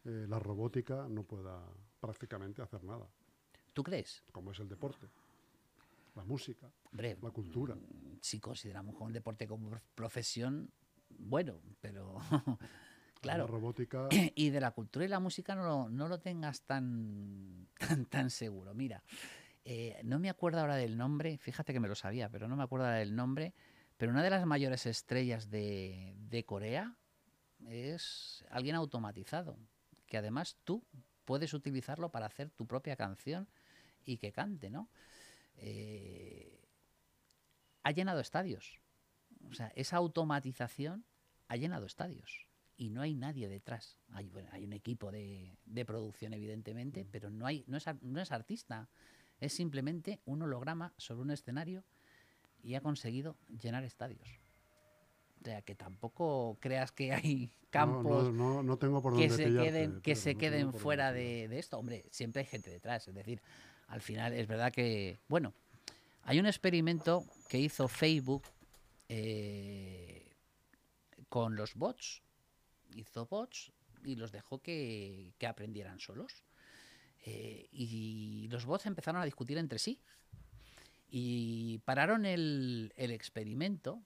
eh, 0.06 0.26
la 0.28 0.40
robótica 0.40 1.08
no 1.10 1.24
pueda 1.24 1.60
prácticamente 2.00 2.62
hacer 2.62 2.84
nada. 2.84 3.08
¿Tú 3.74 3.84
crees? 3.84 4.24
Como 4.32 4.52
es 4.52 4.60
el 4.60 4.70
deporte, 4.70 5.08
la 6.16 6.24
música, 6.24 6.72
la 6.92 7.32
cultura. 7.32 7.76
Mm, 7.76 8.20
si 8.22 8.40
consideramos 8.40 8.96
un 9.00 9.14
deporte 9.14 9.48
como 9.48 9.72
profesión, 9.96 10.72
bueno, 11.10 11.62
pero 11.80 12.18
claro. 13.22 13.44
La 13.44 13.48
robótica. 13.48 14.10
Y 14.36 14.50
de 14.50 14.62
la 14.62 14.72
cultura 14.72 15.06
y 15.06 15.08
la 15.08 15.20
música 15.20 15.56
no 15.56 15.64
lo, 15.64 15.90
no 15.90 16.08
lo 16.08 16.20
tengas 16.20 16.62
tan, 16.64 17.68
tan, 17.78 18.06
tan 18.06 18.30
seguro. 18.30 18.74
Mira, 18.74 19.04
eh, 19.72 20.00
no 20.04 20.20
me 20.20 20.30
acuerdo 20.30 20.60
ahora 20.60 20.76
del 20.78 20.98
nombre, 20.98 21.38
fíjate 21.38 21.74
que 21.74 21.80
me 21.80 21.88
lo 21.88 21.96
sabía, 21.96 22.30
pero 22.30 22.48
no 22.48 22.56
me 22.56 22.64
acuerdo 22.64 22.86
ahora 22.86 22.98
del 22.98 23.16
nombre, 23.16 23.54
pero 23.98 24.12
una 24.12 24.24
de 24.24 24.30
las 24.30 24.46
mayores 24.46 24.86
estrellas 24.86 25.50
de, 25.50 26.44
Corea 26.48 26.96
es 27.68 28.46
alguien 28.50 28.76
automatizado, 28.76 29.60
que 30.08 30.18
además 30.18 30.58
tú 30.64 30.84
puedes 31.26 31.54
utilizarlo 31.54 32.10
para 32.10 32.26
hacer 32.26 32.50
tu 32.50 32.66
propia 32.66 32.96
canción 32.96 33.48
y 34.06 34.18
que 34.18 34.32
cante, 34.32 34.70
¿no? 34.70 34.90
Eh, 35.62 36.60
ha 37.84 37.92
llenado 37.92 38.20
estadios. 38.20 38.80
O 39.50 39.54
sea, 39.54 39.72
esa 39.76 39.98
automatización 39.98 41.06
ha 41.48 41.56
llenado 41.56 41.86
estadios 41.86 42.48
y 42.78 42.90
no 42.90 43.02
hay 43.02 43.14
nadie 43.14 43.50
detrás. 43.50 43.98
Hay, 44.14 44.32
hay 44.52 44.64
un 44.64 44.74
equipo 44.74 45.12
de, 45.12 45.58
producción, 45.86 46.34
evidentemente, 46.34 47.04
mm. 47.04 47.08
pero 47.12 47.30
no, 47.30 47.46
hay, 47.46 47.64
no, 47.68 47.78
es, 47.78 47.86
no 48.02 48.22
es 48.22 48.32
artista. 48.32 48.90
Es 49.40 49.54
simplemente 49.54 50.22
un 50.26 50.42
holograma 50.42 50.94
sobre 50.98 51.22
un 51.22 51.32
escenario 51.32 51.84
y 52.62 52.76
ha 52.76 52.82
conseguido 52.82 53.38
llenar 53.62 53.84
estadios. 53.84 54.40
O 55.42 55.46
sea, 55.46 55.62
que 55.62 55.76
tampoco 55.76 56.58
creas 56.60 56.92
que 56.92 57.14
hay 57.14 57.54
campos 57.70 58.32
que 59.18 59.30
se 59.30 59.46
queden, 59.46 60.02
que 60.02 60.16
se 60.16 60.36
queden 60.36 60.74
fuera 60.74 61.14
de, 61.14 61.46
esto. 61.58 61.78
Hombre, 61.78 62.06
siempre 62.12 62.42
hay 62.42 62.48
gente 62.48 62.70
detrás. 62.70 63.08
Es 63.08 63.16
decir, 63.16 63.42
al 63.90 64.02
final 64.02 64.34
es 64.34 64.48
verdad 64.48 64.72
que, 64.72 65.20
bueno, 65.28 65.54
hay 66.24 66.40
un 66.40 66.46
experimento 66.46 67.26
que 67.48 67.60
hizo 67.60 67.88
Facebook 67.88 68.44
eh, 69.08 70.36
con 71.28 71.56
los 71.56 71.76
bots. 71.76 72.22
Hizo 72.96 73.26
bots 73.26 73.72
y 74.04 74.16
los 74.16 74.32
dejó 74.32 74.60
que 74.60 75.34
aprendieran 75.46 76.00
solos. 76.00 76.44
Eh, 77.26 77.68
y 77.72 78.48
los 78.50 78.66
bots 78.66 78.86
empezaron 78.86 79.22
a 79.22 79.26
discutir 79.26 79.58
entre 79.58 79.80
sí. 79.80 80.00
Y 81.10 81.80
pararon 81.80 82.26
el, 82.26 82.94
experimento 82.96 84.02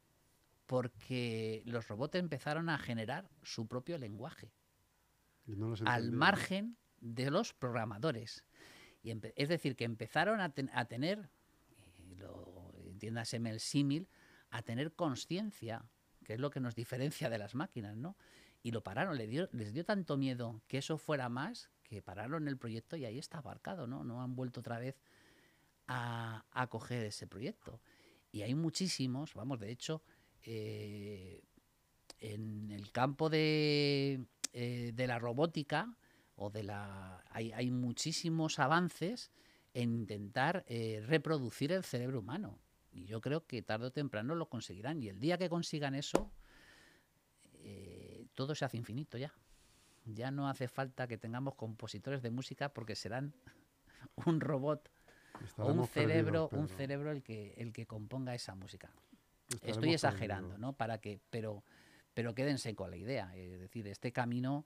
porque 0.65 1.61
los 1.65 1.87
robots 1.87 2.15
empezaron 2.15 2.69
a 2.69 2.77
generar 2.77 3.29
su 3.43 3.67
propio 3.67 3.97
lenguaje. 3.97 4.51
al 5.85 6.11
margen 6.11 6.77
de 7.01 7.29
los 7.29 7.53
programadores. 7.53 8.43
Es 9.03 9.49
decir, 9.49 9.75
que 9.75 9.83
empezaron 9.83 10.39
a, 10.39 10.53
tener, 10.53 11.29
lo, 12.17 12.73
entiéndaseme 12.85 13.49
el 13.49 13.59
símil, 13.59 14.07
a 14.49 14.61
tener 14.61 14.93
conciencia, 14.93 15.85
que 16.23 16.33
es 16.33 16.39
lo 16.39 16.49
que 16.49 16.59
nos 16.59 16.75
diferencia 16.75 17.29
de 17.29 17.37
las 17.37 17.55
máquinas, 17.55 17.97
¿no? 17.97 18.15
Y 18.61 18.71
lo 18.71 18.81
pararon, 18.81 19.17
les 19.17 19.29
dio, 19.29 19.49
les 19.51 19.73
dio 19.73 19.83
tanto 19.83 20.15
miedo 20.15 20.61
que 20.67 20.77
eso 20.77 20.97
fuera 20.97 21.27
más 21.27 21.69
que 21.83 22.01
pararon 22.01 22.47
el 22.47 22.57
proyecto 22.57 22.95
y 22.95 23.03
ahí 23.03 23.19
está 23.19 23.39
abarcado, 23.39 23.87
¿no? 23.87 24.05
No 24.05 24.21
han 24.21 24.35
vuelto 24.35 24.61
otra 24.61 24.79
vez 24.79 24.95
a, 25.87 26.45
a 26.51 26.67
coger 26.67 27.03
ese 27.03 27.27
proyecto. 27.27 27.81
Y 28.31 28.41
hay 28.41 28.55
muchísimos, 28.55 29.33
vamos, 29.33 29.59
de 29.59 29.69
hecho, 29.69 30.01
eh, 30.43 31.41
en 32.19 32.71
el 32.71 32.91
campo 32.91 33.29
de, 33.29 34.25
eh, 34.53 34.91
de, 34.93 35.07
la 35.07 35.19
robótica 35.19 35.95
o 36.35 36.49
de 36.49 36.63
la 36.63 37.23
hay, 37.29 37.51
hay 37.51 37.71
muchísimos 37.71 38.59
avances 38.59 39.31
en 39.73 39.93
intentar 39.93 40.63
eh, 40.67 41.03
reproducir 41.05 41.71
el 41.71 41.83
cerebro 41.83 42.19
humano. 42.19 42.59
Y 42.91 43.05
yo 43.05 43.21
creo 43.21 43.45
que 43.45 43.61
tarde 43.61 43.87
o 43.87 43.91
temprano 43.91 44.35
lo 44.35 44.47
conseguirán. 44.47 45.01
Y 45.01 45.09
el 45.09 45.19
día 45.19 45.37
que 45.37 45.49
consigan 45.49 45.95
eso, 45.95 46.31
eh, 47.55 48.27
todo 48.35 48.53
se 48.53 48.65
hace 48.65 48.77
infinito 48.77 49.17
ya. 49.17 49.33
Ya 50.05 50.31
no 50.31 50.47
hace 50.47 50.67
falta 50.67 51.07
que 51.07 51.17
tengamos 51.17 51.55
compositores 51.55 52.21
de 52.21 52.29
música 52.29 52.69
porque 52.69 52.95
serán 52.95 53.33
un 54.25 54.39
robot 54.39 54.89
o 55.57 55.71
un 55.71 55.87
cerebro, 55.87 56.49
un 56.51 56.67
cerebro 56.67 57.11
el 57.11 57.23
que 57.23 57.53
el 57.57 57.73
que 57.73 57.87
componga 57.87 58.35
esa 58.35 58.53
música. 58.53 58.91
Estoy 59.61 59.93
exagerando, 59.93 60.57
¿no? 60.57 60.73
Para 60.73 60.99
que, 60.99 61.19
pero, 61.29 61.63
pero 62.13 62.33
quédense 62.33 62.75
con 62.75 62.91
la 62.91 62.97
idea. 62.97 63.35
Es 63.35 63.59
decir, 63.59 63.87
este 63.87 64.11
camino 64.11 64.65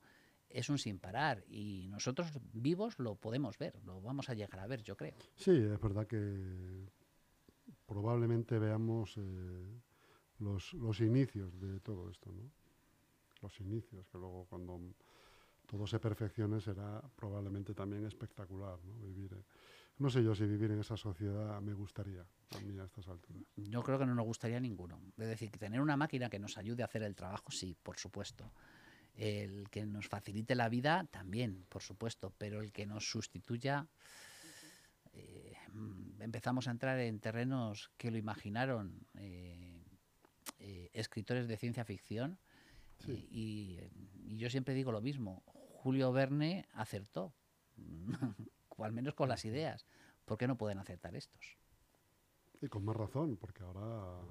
es 0.49 0.69
un 0.69 0.77
sin 0.77 0.99
parar 0.99 1.43
y 1.49 1.87
nosotros 1.89 2.31
vivos 2.53 2.99
lo 2.99 3.15
podemos 3.15 3.57
ver, 3.57 3.75
lo 3.83 4.01
vamos 4.01 4.29
a 4.29 4.33
llegar 4.33 4.59
a 4.59 4.67
ver, 4.67 4.83
yo 4.83 4.95
creo. 4.95 5.15
Sí, 5.35 5.51
es 5.51 5.79
verdad 5.79 6.07
que 6.07 6.87
probablemente 7.85 8.59
veamos 8.59 9.15
eh, 9.17 9.81
los, 10.39 10.73
los 10.73 10.99
inicios 11.01 11.59
de 11.59 11.79
todo 11.79 12.09
esto, 12.09 12.31
¿no? 12.31 12.51
Los 13.41 13.59
inicios, 13.59 14.07
que 14.07 14.17
luego 14.17 14.45
cuando 14.49 14.79
todo 15.67 15.85
se 15.85 15.99
perfeccione 15.99 16.59
será 16.59 17.01
probablemente 17.15 17.73
también 17.73 18.05
espectacular, 18.05 18.79
¿no? 18.83 18.95
Vivir, 18.99 19.33
eh, 19.33 19.43
no 19.99 20.09
sé 20.09 20.23
yo 20.23 20.33
si 20.33 20.45
vivir 20.45 20.71
en 20.71 20.79
esa 20.79 20.95
sociedad 20.95 21.59
me 21.61 21.73
gustaría 21.73 22.21
a 22.21 22.59
mí 22.61 22.79
a 22.79 22.85
estas 22.85 23.07
alturas. 23.07 23.43
Yo 23.55 23.83
creo 23.83 23.99
que 23.99 24.05
no 24.05 24.15
nos 24.15 24.25
gustaría 24.25 24.59
ninguno. 24.59 25.01
Es 25.17 25.27
decir, 25.27 25.51
que 25.51 25.59
tener 25.59 25.81
una 25.81 25.97
máquina 25.97 26.29
que 26.29 26.39
nos 26.39 26.57
ayude 26.57 26.83
a 26.83 26.85
hacer 26.85 27.03
el 27.03 27.15
trabajo, 27.15 27.51
sí, 27.51 27.75
por 27.81 27.97
supuesto. 27.97 28.51
El 29.17 29.69
que 29.69 29.85
nos 29.85 30.07
facilite 30.07 30.55
la 30.55 30.69
vida, 30.69 31.07
también, 31.11 31.65
por 31.69 31.81
supuesto. 31.81 32.33
Pero 32.37 32.61
el 32.61 32.71
que 32.71 32.85
nos 32.85 33.09
sustituya, 33.09 33.87
eh, 35.13 35.57
empezamos 36.19 36.67
a 36.67 36.71
entrar 36.71 36.99
en 36.99 37.19
terrenos 37.19 37.91
que 37.97 38.11
lo 38.11 38.17
imaginaron 38.17 39.05
eh, 39.15 39.83
eh, 40.59 40.89
escritores 40.93 41.47
de 41.47 41.57
ciencia 41.57 41.83
ficción. 41.83 42.39
Y, 43.07 43.79
y 44.25 44.37
yo 44.37 44.49
siempre 44.49 44.73
digo 44.73 44.91
lo 44.91 45.01
mismo. 45.01 45.43
Julio 45.45 46.11
Verne 46.11 46.65
acertó. 46.73 47.33
o 48.77 48.85
al 48.85 48.93
menos 48.93 49.15
con 49.15 49.29
las 49.29 49.43
ideas. 49.45 49.85
¿Por 50.25 50.37
qué 50.37 50.47
no 50.47 50.57
pueden 50.57 50.77
aceptar 50.77 51.15
estos? 51.15 51.57
Y 52.61 52.67
con 52.67 52.85
más 52.85 52.95
razón, 52.95 53.37
porque 53.37 53.63
ahora 53.63 54.21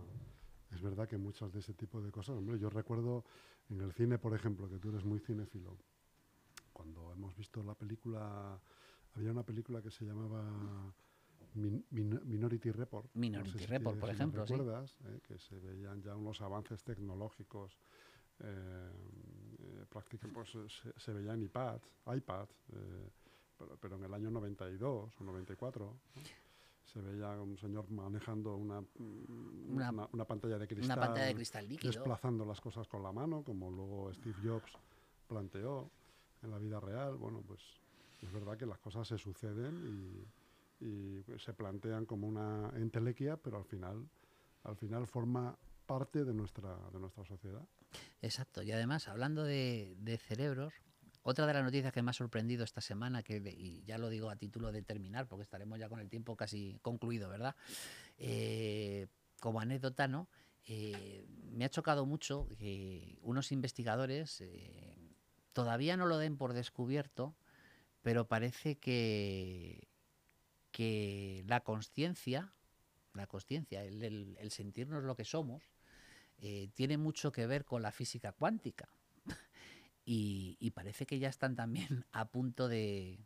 es 0.71 0.83
verdad 0.83 1.09
que 1.09 1.17
muchas 1.17 1.53
de 1.53 1.61
ese 1.61 1.75
tipo 1.75 2.01
de 2.01 2.11
cosas, 2.11 2.37
hombre, 2.37 2.59
yo 2.59 2.71
recuerdo 2.71 3.25
en 3.71 3.81
el 3.81 3.93
cine, 3.93 4.19
por 4.19 4.35
ejemplo, 4.35 4.69
que 4.69 4.79
tú 4.79 4.91
eres 4.91 5.05
muy 5.05 5.21
cinéfilo, 5.21 5.77
cuando 6.73 7.13
hemos 7.13 7.35
visto 7.37 7.63
la 7.63 7.75
película, 7.75 8.61
había 9.15 9.31
una 9.31 9.43
película 9.43 9.81
que 9.81 9.91
se 9.91 10.05
llamaba 10.05 10.95
Minority 11.55 12.71
Report. 12.71 13.09
Minority 13.15 13.65
Report, 13.67 13.99
por 13.99 14.11
ejemplo, 14.11 14.45
recuerdas, 14.45 14.99
eh, 15.07 15.21
que 15.27 15.39
se 15.39 15.59
veían 15.59 16.03
ya 16.03 16.15
unos 16.15 16.41
avances 16.43 16.83
tecnológicos 16.85 17.79
eh, 18.41 18.91
eh 19.59 19.87
pues 20.33 20.51
se, 20.97 21.13
veían 21.13 21.43
iPads, 21.43 21.87
iPads 22.15 22.55
eh, 22.75 23.11
pero, 23.81 23.97
en 23.97 24.05
el 24.05 24.13
año 24.13 24.31
92 24.31 25.21
o 25.21 25.25
94 25.25 25.97
se 26.87 27.01
veía 27.01 27.31
un 27.41 27.59
señor 27.59 27.91
manejando 27.91 28.57
una, 28.57 28.83
una, 30.13 30.25
pantalla 30.25 30.59
de 30.59 30.67
cristal, 30.67 30.97
una 30.99 31.07
pantalla 31.07 31.27
de 31.27 31.35
cristal 31.35 31.69
líquido. 31.69 31.93
desplazando 31.93 32.45
las 32.45 32.61
cosas 32.61 32.87
con 32.89 33.03
la 33.03 33.13
mano, 33.13 33.43
como 33.43 33.71
luego 33.71 34.13
Steve 34.15 34.37
Jobs 34.43 34.73
planteó 35.27 35.91
en 36.43 36.51
la 36.51 36.59
vida 36.59 36.81
real. 36.81 37.17
Bueno, 37.17 37.43
pues 37.47 37.61
es 38.23 38.33
verdad 38.33 38.57
que 38.57 38.67
las 38.67 38.79
cosas 38.79 39.09
se 39.09 39.19
suceden 39.19 40.27
y, 40.81 40.85
y 40.85 41.25
se 41.39 41.53
plantean 41.53 42.07
como 42.07 42.29
una 42.29 42.71
entelequia, 42.77 43.37
pero 43.37 43.59
al 43.59 43.65
final, 43.65 44.09
al 44.63 44.77
final 44.77 45.07
forma 45.07 45.57
parte 45.87 46.25
de 46.25 46.35
nuestra, 46.35 46.77
de 46.93 46.99
nuestra 46.99 47.25
sociedad. 47.25 47.67
Exacto, 48.23 48.63
y 48.63 48.73
además, 48.73 49.09
hablando 49.09 49.45
de, 49.45 49.97
de 49.99 50.19
cerebros, 50.19 50.75
otra 51.27 51.45
de 51.45 51.55
las 51.55 51.65
noticias 51.65 51.93
que 51.93 52.03
me 52.03 52.11
ha 52.11 52.15
sorprendido 52.15 52.63
esta 52.63 52.81
semana, 52.81 53.25
que 53.25 53.39
y 53.39 53.83
ya 53.85 53.99
lo 53.99 54.09
digo 54.09 54.31
a 54.31 54.37
título 54.37 54.71
de 54.71 54.83
terminar, 54.83 55.27
porque 55.27 55.43
estaremos 55.43 55.77
ya 55.77 55.89
con 55.89 55.99
el 55.99 56.09
tiempo 56.09 56.37
casi 56.37 56.79
concluido, 56.83 57.29
¿verdad? 57.29 57.57
Eh, 58.17 59.09
como 59.41 59.61
anécdota, 59.61 60.07
¿no? 60.07 60.29
Eh, 60.69 61.27
me 61.51 61.65
ha 61.65 61.69
chocado 61.69 62.07
mucho 62.07 62.49
que 62.61 63.19
unos 63.23 63.51
investigadores 63.51 64.41
eh, 64.41 64.97
todavía 65.53 65.97
no 65.97 66.07
lo 66.07 66.19
den 66.19 66.37
por 66.37 66.53
descubierto, 66.53 67.35
pero 68.03 68.29
parece 68.29 68.79
que, 68.79 69.89
que 70.71 71.43
la 71.49 71.65
conciencia, 71.65 72.53
la 73.15 73.27
conciencia, 73.27 73.83
el, 73.83 74.39
sentirnos 74.51 75.03
lo 75.03 75.17
que 75.17 75.25
somos, 75.25 75.65
tiene 76.75 76.99
mucho 76.99 77.33
que 77.33 77.47
ver 77.47 77.65
con 77.65 77.83
la 77.83 77.91
física 77.91 78.31
cuántica. 78.31 78.89
Y, 80.09 80.71
parece 80.71 81.05
que 81.05 81.19
ya 81.19 81.29
están 81.29 81.57
también 81.57 82.05
a 82.13 82.27
punto 82.27 82.69
de, 82.69 83.19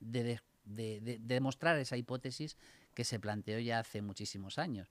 de, 0.00 0.40
demostrar 0.64 1.78
esa 1.78 1.96
hipótesis 1.96 2.56
que 2.94 3.04
se 3.04 3.20
planteó 3.20 3.58
ya 3.60 3.78
hace 3.78 4.02
muchísimos 4.02 4.58
años. 4.58 4.88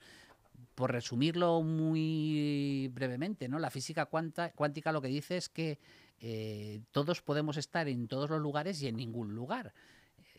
Por 0.76 0.92
resumirlo 0.92 1.62
muy 1.62 2.89
brevemente, 2.94 3.50
¿no? 3.50 3.60
la 3.60 3.70
física 3.70 4.06
cuántica 4.06 4.92
lo 4.92 5.02
que 5.02 5.08
dice 5.08 5.38
es 5.38 5.50
que 5.50 5.80
eh, 6.20 6.82
todos 6.92 7.22
podemos 7.22 7.58
estar 7.58 7.88
en 7.89 8.08
todos 8.08 8.30
los 8.30 8.39
lugares 8.39 8.82
y 8.82 8.88
en 8.88 8.96
ningún 8.96 9.36
lugar. 9.36 9.74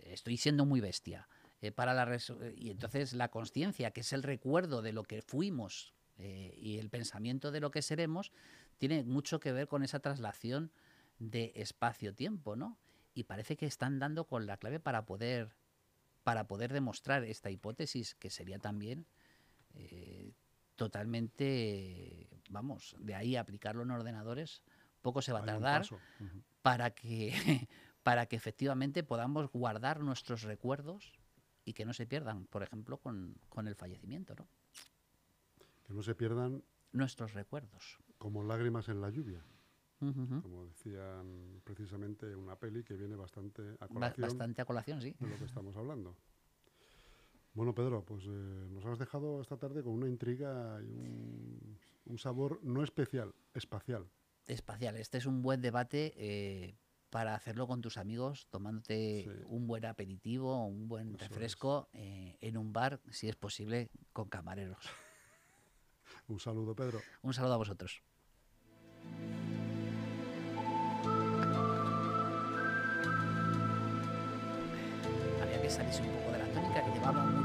Estoy 0.05 0.39
siendo 0.39 0.65
muy 0.65 0.81
bestia. 0.81 1.29
Eh, 1.61 1.73
para 1.73 1.95
la 1.95 2.19
y 2.57 2.71
entonces 2.71 3.15
la 3.15 3.29
conciencia, 3.29 3.91
que 3.91 4.01
es 4.01 4.13
el 4.13 4.23
recuerdo 4.23 4.83
de 4.83 4.93
lo 4.93 5.03
que 5.03 5.23
fuimos 5.23 5.94
eh, 6.19 6.55
y 6.57 6.79
el 6.79 6.91
pensamiento 6.91 7.51
de 7.51 7.61
lo 7.61 7.71
que 7.71 7.83
seremos, 7.83 8.33
tiene 8.79 9.03
mucho 9.05 9.41
que 9.41 9.53
ver 9.53 9.69
con 9.69 9.83
esa 9.83 10.01
traslación 10.01 10.71
de 11.19 11.53
espacio-tiempo, 11.57 12.57
¿no? 12.57 12.79
Y 13.15 13.25
parece 13.25 13.57
que 13.57 13.67
están 13.67 13.99
dando 13.99 14.27
con 14.27 14.47
la 14.47 14.57
clave 14.57 14.81
para 14.81 15.07
poder, 15.07 15.55
para 16.23 16.47
poder 16.47 16.73
demostrar 16.73 17.25
esta 17.25 17.51
hipótesis, 17.51 18.15
que 18.15 18.31
sería 18.31 18.59
también 18.59 19.07
eh, 19.75 20.33
totalmente, 20.77 22.29
vamos, 22.51 22.97
de 22.99 23.15
ahí 23.15 23.37
aplicarlo 23.37 23.83
en 23.83 23.91
ordenadores, 23.91 24.63
poco 25.03 25.23
se 25.23 25.33
va 25.33 25.41
a 25.41 25.45
tardar 25.45 25.87
para, 26.63 26.91
que, 26.91 27.33
para 28.03 28.27
que 28.27 28.37
efectivamente 28.37 29.03
podamos 29.03 29.51
guardar 29.53 30.01
nuestros 30.01 30.43
recuerdos 30.43 31.13
y 31.65 31.73
que 31.73 31.85
no 31.85 31.93
se 31.93 32.07
pierdan, 32.07 32.47
por 32.47 32.63
ejemplo, 32.63 32.99
con, 32.99 33.37
con 33.49 33.69
el 33.69 33.75
fallecimiento, 33.75 34.35
¿no? 34.35 34.49
Que 35.85 35.93
no 35.93 36.03
se 36.03 36.15
pierdan 36.15 36.63
nuestros 36.93 37.35
recuerdos. 37.35 37.99
Como 38.19 38.43
lágrimas 38.43 38.89
en 38.89 39.01
la 39.01 39.11
lluvia. 39.11 39.45
Como 39.99 40.67
decían 40.67 41.63
precisamente 41.65 42.37
una 42.37 42.57
peli 42.57 42.85
que 42.85 42.95
viene 42.95 43.17
bastante 43.17 43.77
a 43.81 43.89
colación. 43.89 44.29
Bastante 44.29 44.63
a 44.63 44.65
colación, 44.65 45.01
sí. 45.01 45.15
De 45.19 45.29
lo 45.29 45.39
que 45.39 45.45
estamos 45.45 45.75
hablando. 45.77 46.15
Bueno, 47.55 47.75
Pedro, 47.75 48.05
pues 48.05 48.25
eh, 48.27 48.29
nos 48.29 48.85
has 48.85 48.99
dejado 48.99 49.41
esta 49.41 49.57
tarde 49.57 49.83
con 49.83 49.93
una 49.93 50.09
intriga 50.09 50.81
y 50.83 51.79
un, 52.05 52.19
sabor 52.19 52.59
no 52.65 52.83
especial, 52.83 53.33
espacial. 53.55 54.11
Espacial. 54.47 54.97
Este 54.97 55.19
es 55.19 55.27
un 55.27 55.41
buen 55.41 55.63
debate 55.63 56.13
eh, 56.17 56.77
para 57.11 57.37
hacerlo 57.37 57.69
con 57.69 57.81
tus 57.81 57.97
amigos, 57.97 58.49
tomándote 58.51 59.31
un 59.47 59.69
buen 59.69 59.85
aperitivo, 59.85 60.67
un 60.67 60.89
buen 60.89 61.17
refresco 61.17 61.89
eh, 61.93 62.37
en 62.41 62.59
un 62.59 62.73
bar, 62.73 63.01
si 63.11 63.29
es 63.29 63.37
posible, 63.37 63.89
con 64.13 64.29
camareros. 64.29 64.85
Un 66.29 66.41
saludo, 66.41 66.75
Pedro. 66.75 67.01
Un 67.23 67.35
saludo 67.35 67.55
a 67.55 67.57
vosotros. 67.59 68.03
Había 75.43 75.61
que 75.61 75.71
salirse 75.71 76.03
un 76.03 76.09
poco 76.09 76.33
de 76.33 76.39
la 76.39 76.47
tónica 76.53 76.85
que 76.85 76.91
llevamos 76.93 77.44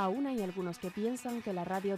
Aún 0.00 0.26
hay 0.26 0.40
algunos 0.40 0.78
que 0.78 0.90
piensan 0.90 1.42
que 1.42 1.52
la 1.52 1.62
radio 1.62 1.94